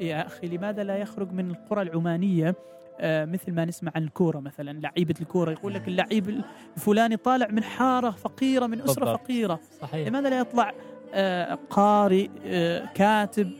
يا 0.00 0.26
أخي 0.26 0.46
لماذا 0.46 0.84
لا 0.84 0.96
يخرج 0.96 1.32
من 1.32 1.50
القرى 1.50 1.82
العمانية؟ 1.82 2.54
آه، 3.00 3.24
مثل 3.24 3.52
ما 3.52 3.64
نسمع 3.64 3.92
عن 3.94 4.02
الكورة 4.04 4.38
مثلا 4.40 4.80
لعيبة 4.80 5.14
الكورة 5.20 5.50
يقول 5.50 5.74
لك 5.74 5.88
اللعيب 5.88 6.42
الفلاني 6.76 7.16
طالع 7.16 7.48
من 7.50 7.62
حارة 7.62 8.10
فقيرة 8.10 8.66
من 8.66 8.82
أسرة 8.82 9.04
بالضبط. 9.04 9.20
فقيرة. 9.20 9.60
صحيح. 9.80 10.08
لماذا 10.08 10.30
لا 10.30 10.38
يطلع 10.38 10.72
آه، 11.14 11.58
قارئ 11.70 12.28
آه، 12.46 12.86
كاتب 12.94 13.50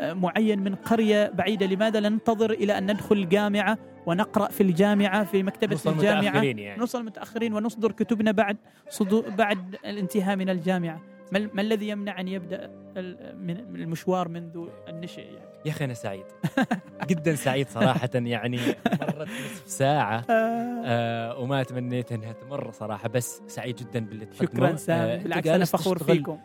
معين 0.00 0.58
من 0.58 0.74
قرية 0.74 1.30
بعيدة؟ 1.34 1.66
لماذا 1.66 2.00
لا 2.00 2.08
ننتظر 2.08 2.50
إلى 2.50 2.78
أن 2.78 2.90
ندخل 2.90 3.16
الجامعة 3.16 3.78
ونقرأ 4.06 4.48
في 4.48 4.62
الجامعة 4.62 5.24
في 5.24 5.42
مكتبة 5.42 5.72
نوصل 5.72 5.92
الجامعة؟ 5.92 6.20
متأخرين 6.20 6.58
يعني. 6.58 6.80
نوصل 6.80 7.04
متأخرين 7.04 7.54
ونصدر 7.54 7.92
كتبنا 7.92 8.30
بعد 8.32 8.56
صدو 8.88 9.24
بعد 9.38 9.76
الانتهاء 9.86 10.36
من 10.36 10.48
الجامعة. 10.48 11.00
ما, 11.32 11.38
ال- 11.38 11.50
ما 11.54 11.62
الذي 11.62 11.88
يمنع 11.88 12.22
من 12.22 13.72
من 13.72 13.80
المشوار 13.80 14.28
منذ 14.28 14.66
النشأ 14.88 15.20
يعني؟ 15.20 15.48
يا 15.64 15.70
أخي 15.70 15.84
أنا 15.84 15.94
سعيد. 15.94 16.24
جدا 17.08 17.34
سعيد 17.34 17.68
صراحة 17.68 18.10
يعني. 18.14 18.58
مرت 19.00 19.28
نصف 19.28 19.62
ساعة. 19.66 20.24
آه. 20.30 21.38
وما 21.38 21.62
تمنيت 21.62 22.12
أنها 22.12 22.32
تمر 22.32 22.70
صراحة 22.72 23.08
بس 23.08 23.42
سعيد 23.46 23.76
جدا 23.76 24.00
باللي 24.00 24.26
تقدمه 24.26 24.48
شكرا 24.50 24.72
آه، 24.72 24.76
سامي 24.76 25.14
أنت 25.14 25.22
بالعكس 25.22 25.46
أنا 25.48 25.56
جالس 25.58 25.70
فخور 25.76 25.98
فيكم. 25.98 26.38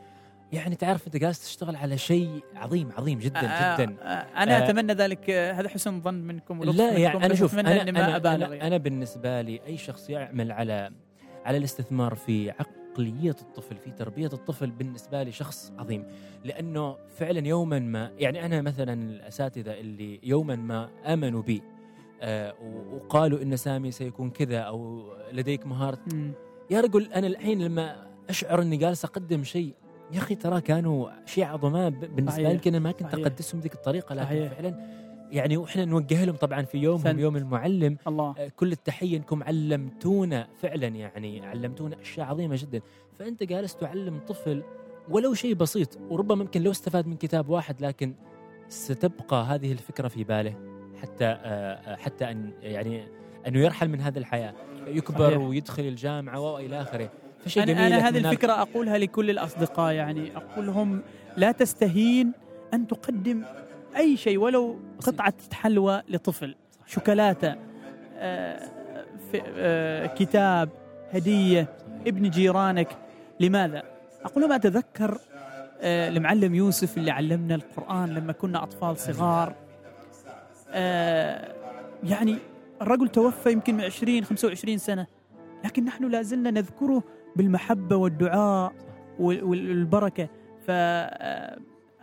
يعني 0.54 0.76
تعرف 0.76 1.08
أنت 1.08 1.17
جالس 1.17 1.39
تشتغل 1.43 1.76
على 1.76 1.98
شيء 1.98 2.43
عظيم 2.56 2.89
عظيم 2.98 3.19
جدا 3.19 3.39
آه، 3.39 3.78
جدا. 3.78 3.96
آه، 4.02 4.26
أنا 4.43 4.58
آه، 4.58 4.65
أتمنى 4.65 4.93
ذلك. 4.93 5.30
آه، 5.30 5.52
هذا 5.52 5.69
حسن 5.69 6.02
ظن 6.02 6.13
منكم 6.13 6.63
لا 6.63 6.91
يعني 6.98 7.26
أنا 7.26 7.36
شوف 7.36 7.60
أنا 7.60 7.82
أنا 7.82 8.15
أبالغ 8.15 8.36
أنا, 8.46 8.56
يعني. 8.56 8.67
أنا 8.67 8.78
بالنسبة 8.78 9.41
لي 9.41 9.62
أي 9.67 9.78
شخص 9.78 10.10
يعمل 10.10 10.52
على 10.52 10.91
على 11.46 11.58
الاستثمار 11.58 12.15
في 12.15 12.52
عقلية 12.93 13.36
الطفل 13.41 13.77
في 13.77 13.91
تربية 13.91 14.29
الطفل 14.34 14.71
بالنسبة 14.71 15.23
لي 15.23 15.32
شخص 15.32 15.73
عظيم 15.77 16.06
لأنه 16.45 16.97
فعلا 17.10 17.47
يوما 17.47 17.79
ما 17.79 18.12
يعني 18.17 18.45
أنا 18.45 18.62
مثلا 18.62 18.93
الأساتذة 18.93 19.79
اللي 19.79 20.19
يوما 20.23 20.56
ما 20.56 20.89
آمنوا 21.06 21.41
بي 21.41 21.62
آه 22.21 22.53
وقالوا 22.93 23.41
إن 23.41 23.58
سامي 23.58 23.91
سيكون 23.91 24.29
كذا 24.29 24.60
أو 24.60 25.03
لديك 25.32 25.67
مهارة. 25.67 25.99
يا 26.69 26.82
رجل 26.82 27.13
أنا 27.13 27.27
الحين 27.27 27.62
لما 27.62 28.08
أشعر 28.29 28.62
إني 28.62 28.77
جالس 28.77 29.06
أقدم 29.06 29.43
شيء 29.43 29.73
يا 30.12 30.17
أخي 30.17 30.36
ترى 30.36 30.62
كانوا 30.62 31.10
شيء 31.25 31.45
عظماء 31.45 31.89
بالنسبة. 31.89 32.43
لي 32.43 32.51
يمكن 32.51 32.75
أنا 32.75 32.84
ما 32.84 32.91
كنت. 32.91 33.13
أقدسهم 33.13 33.60
بذيك 33.60 33.73
الطريقة 33.73 34.15
لكن. 34.15 34.49
فعلا 34.49 35.03
يعني 35.34 35.58
وإحنا 35.58 35.86
نوجه 35.86 36.26
لهم 36.26 36.36
طبعا 36.36 36.62
في 36.62 36.78
يومهم 36.78 37.04
سن. 37.04 37.19
يوم 37.19 37.38
المعلم. 37.38 37.98
الله. 38.08 38.36
آه، 38.38 38.52
كل 38.56 38.72
التحية 38.72 39.17
انكم 39.17 39.43
علمتونا 39.43 40.48
فعلا 40.62 40.88
يعني 40.88 41.46
علمتونا 41.46 42.02
أشياء 42.02 42.28
عظيمة 42.28 42.56
جدا. 42.60 42.82
فأنت 43.19 43.43
جالس 43.43 43.76
تعلم 43.76 44.19
طفل 44.28 44.63
ولو 45.10 45.34
شيء 45.34 45.54
بسيط 45.54 46.00
وربما 46.10 46.43
ممكن 46.43 46.63
لو 46.63 46.72
استفاد 46.72 47.08
من 47.08 47.15
كتاب 47.15 47.50
واحد 47.50 47.82
لكن 47.82 48.13
ستبقى 48.69 49.46
هذه 49.46 49.72
الفكرة 49.72 50.08
في 50.08 50.24
باله 50.24 50.56
حتى 51.02 51.26
آه، 51.26 51.28
آه، 51.28 51.96
حتى 51.96 52.32
أن 52.32 52.52
يعني 52.62 53.04
أنه 53.48 53.60
يرحل 53.60 53.88
من 53.88 54.02
هذه 54.02 54.17
الحياة. 54.17 54.54
يكبر 54.88 55.30
صحيح. 55.30 55.38
ويدخل 55.38 55.84
الجامعة 55.84 56.39
والى 56.39 56.82
آخره. 56.82 57.10
فشيء 57.46 57.63
أنا, 57.63 57.74
جميل 57.74 57.93
أنا 57.93 58.10
هذه 58.10 58.17
الفكرة 58.17 58.62
أقولها 58.62 58.98
لكل 58.98 59.30
الأصدقاء 59.30 59.93
يعني 59.93 60.38
أقول 60.38 60.67
لهم 60.67 61.02
لا 61.38 61.52
تستهين 61.52 62.32
أن 62.73 62.88
تقدم 62.88 63.44
أي 63.98 64.17
شيء 64.17 64.37
ولو. 64.37 64.79
قطعة 65.02 65.33
حلوى 65.54 66.02
لطفل. 66.10 66.56
شوكولاتة 66.85 67.56
آه، 68.17 68.60
آه، 69.58 70.06
كتاب 70.06 70.69
هدية 71.12 71.67
ابن 72.08 72.29
جيرانك. 72.29 72.98
لماذا؟ 73.39 73.83
أقول 74.25 74.44
لهم 74.44 74.52
أتذكر 74.52 75.17
آه، 75.81 76.10
المعلم 76.10 76.56
يوسف 76.56 76.98
اللي 76.98 77.12
علمنا 77.12 77.56
القرآن 77.56 78.10
لما 78.13 78.33
كنا 78.33 78.63
أطفال 78.63 78.98
صغار. 78.98 79.56
آه، 80.71 81.54
يعني 82.04 82.37
الرجل 82.81 83.08
توفى 83.10 83.52
يمكن 83.52 83.75
من 83.77 83.83
20 83.83 84.23
25 84.25 84.77
سنة. 84.77 85.08
لكن 85.65 85.85
نحن 85.85 86.06
لا 86.10 86.21
زلنا 86.21 86.52
نذكره 86.52 87.04
بالمحبة 87.35 87.96
والدعاء 87.96 88.73
وال- 89.19 89.44
والبركة. 89.44 90.29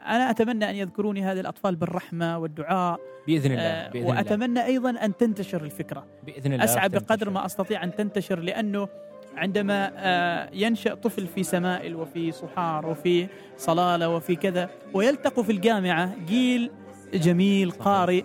فأنا 0.04 0.30
أتمنى 0.30 0.70
أن 0.70 0.74
يذكروني 0.74 1.22
هذه 1.24 1.40
الأطفال 1.40 1.76
بالرحمة 1.76 2.38
والدعاء 2.38 3.00
بإذن 3.26 3.52
الله 3.52 3.62
آه، 3.62 3.88
بإذن 3.90 4.02
الله 4.04 4.16
وأتمنى 4.16 4.64
أيضا 4.64 4.90
أن 4.90 5.16
تنتشر 5.16 5.64
الفكرة 5.64 6.06
بإذن 6.26 6.52
الله 6.52 6.64
أسعى 6.64 6.88
راح 6.88 7.02
بقدر. 7.02 7.30
ما 7.30 7.46
أستطيع 7.46 7.84
أن 7.84 7.94
تنتشر 7.94 8.38
لأنه 8.40 8.88
عندما 9.36 9.92
آه، 9.96 10.50
ينشأ 10.52 10.94
طفل 10.94 11.26
في 11.26 11.42
سمائل 11.42 11.96
وفي 11.96 12.32
صحار 12.32 12.86
وفي 12.86 13.26
صلالة 13.56 14.08
وفي 14.08 14.36
كذا 14.36 14.70
ويلتقوا 14.94 15.44
في 15.44 15.52
الجامعة 15.52 16.14
جيل 16.26 16.70
جميل. 17.14 17.70
قارئ. 17.70 18.24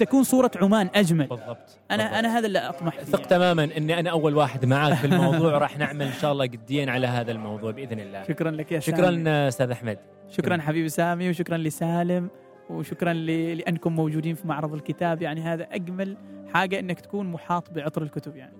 تكون 0.00 0.22
صورة 0.24 0.50
عمان 0.56 0.90
أجمل. 0.94 1.26
بالضبط. 1.26 1.78
أنا 1.90 2.02
بالضبط. 2.02 2.18
أنا 2.18 2.38
هذا 2.38 2.46
اللي 2.46 2.58
أطمح 2.58 2.98
فيه. 2.98 3.04
ثق 3.12 3.26
تماما 3.26 3.64
إني 3.64 4.00
أنا 4.00 4.10
أول 4.10 4.36
واحد 4.36 4.64
معاك 4.64 4.94
في 4.94 5.06
الموضوع. 5.06 5.58
راح 5.58 5.78
نعمل 5.78 6.02
إن 6.06 6.12
شاء 6.12 6.32
الله 6.32 6.46
قديين 6.46 6.88
على 6.88 7.06
هذا 7.06 7.32
الموضوع 7.32 7.70
بإذن 7.70 8.00
الله. 8.00 8.22
شكرا 8.24 8.50
لك 8.50 8.72
يا 8.72 8.80
سامي. 8.80 8.98
شكرا 8.98 9.48
أستاذ 9.48 9.70
أحمد. 9.70 9.98
شكرا 10.28 10.58
حبيبي 10.58 10.88
سامي 10.88 11.30
وشكرا 11.30 11.56
لسالم 11.56 12.28
وشكرا 12.70 13.12
ل- 13.12 13.58
لأنكم 13.58 13.96
موجودين 13.96 14.34
في 14.34 14.48
معرض 14.48 14.74
الكتاب. 14.74 15.22
يعني 15.22 15.40
هذا 15.40 15.62
أجمل 15.70 16.16
حاجة 16.54 16.78
إنك 16.78 17.00
تكون 17.00 17.26
محاط 17.26 17.70
بعطر 17.70 18.02
الكتب 18.02 18.36
يعني. 18.36 18.56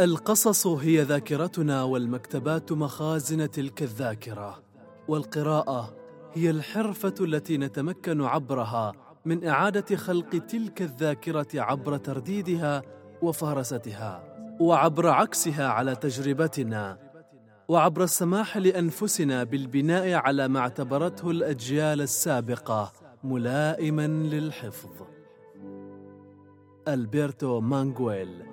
القصص 0.00 0.66
هي 0.66 1.02
ذاكرتنا 1.02 1.82
والمكتبات 1.82 2.72
مخازن 2.72 3.50
تلك 3.50 3.82
الذاكره 3.82 4.62
والقراءة 5.08 5.94
هي 6.34 6.50
الحرفة 6.50 7.14
التي 7.20 7.58
نتمكن 7.58 8.22
عبرها 8.22 8.92
من 9.24 9.46
إعادة 9.46 9.96
خلق 9.96 10.28
تلك 10.28 10.82
الذاكرة 10.82 11.46
عبر 11.54 11.96
ترديدها 11.96 12.82
وفهرستها 13.22 14.24
وعبر 14.60 15.08
عكسها 15.08 15.68
على 15.68 15.94
تجربتنا 15.94 16.98
وعبر 17.68 18.02
السماح 18.04 18.56
لأنفسنا 18.56 19.44
بالبناء 19.44 20.12
على 20.12 20.48
ما 20.48 20.60
اعتبرته 20.60 21.30
الأجيال 21.30 22.00
السابقة 22.00 22.92
ملائما 23.24 24.06
للحفظ. 24.06 24.90
ألبرتو 26.88 27.60
مانغويل 27.60 28.51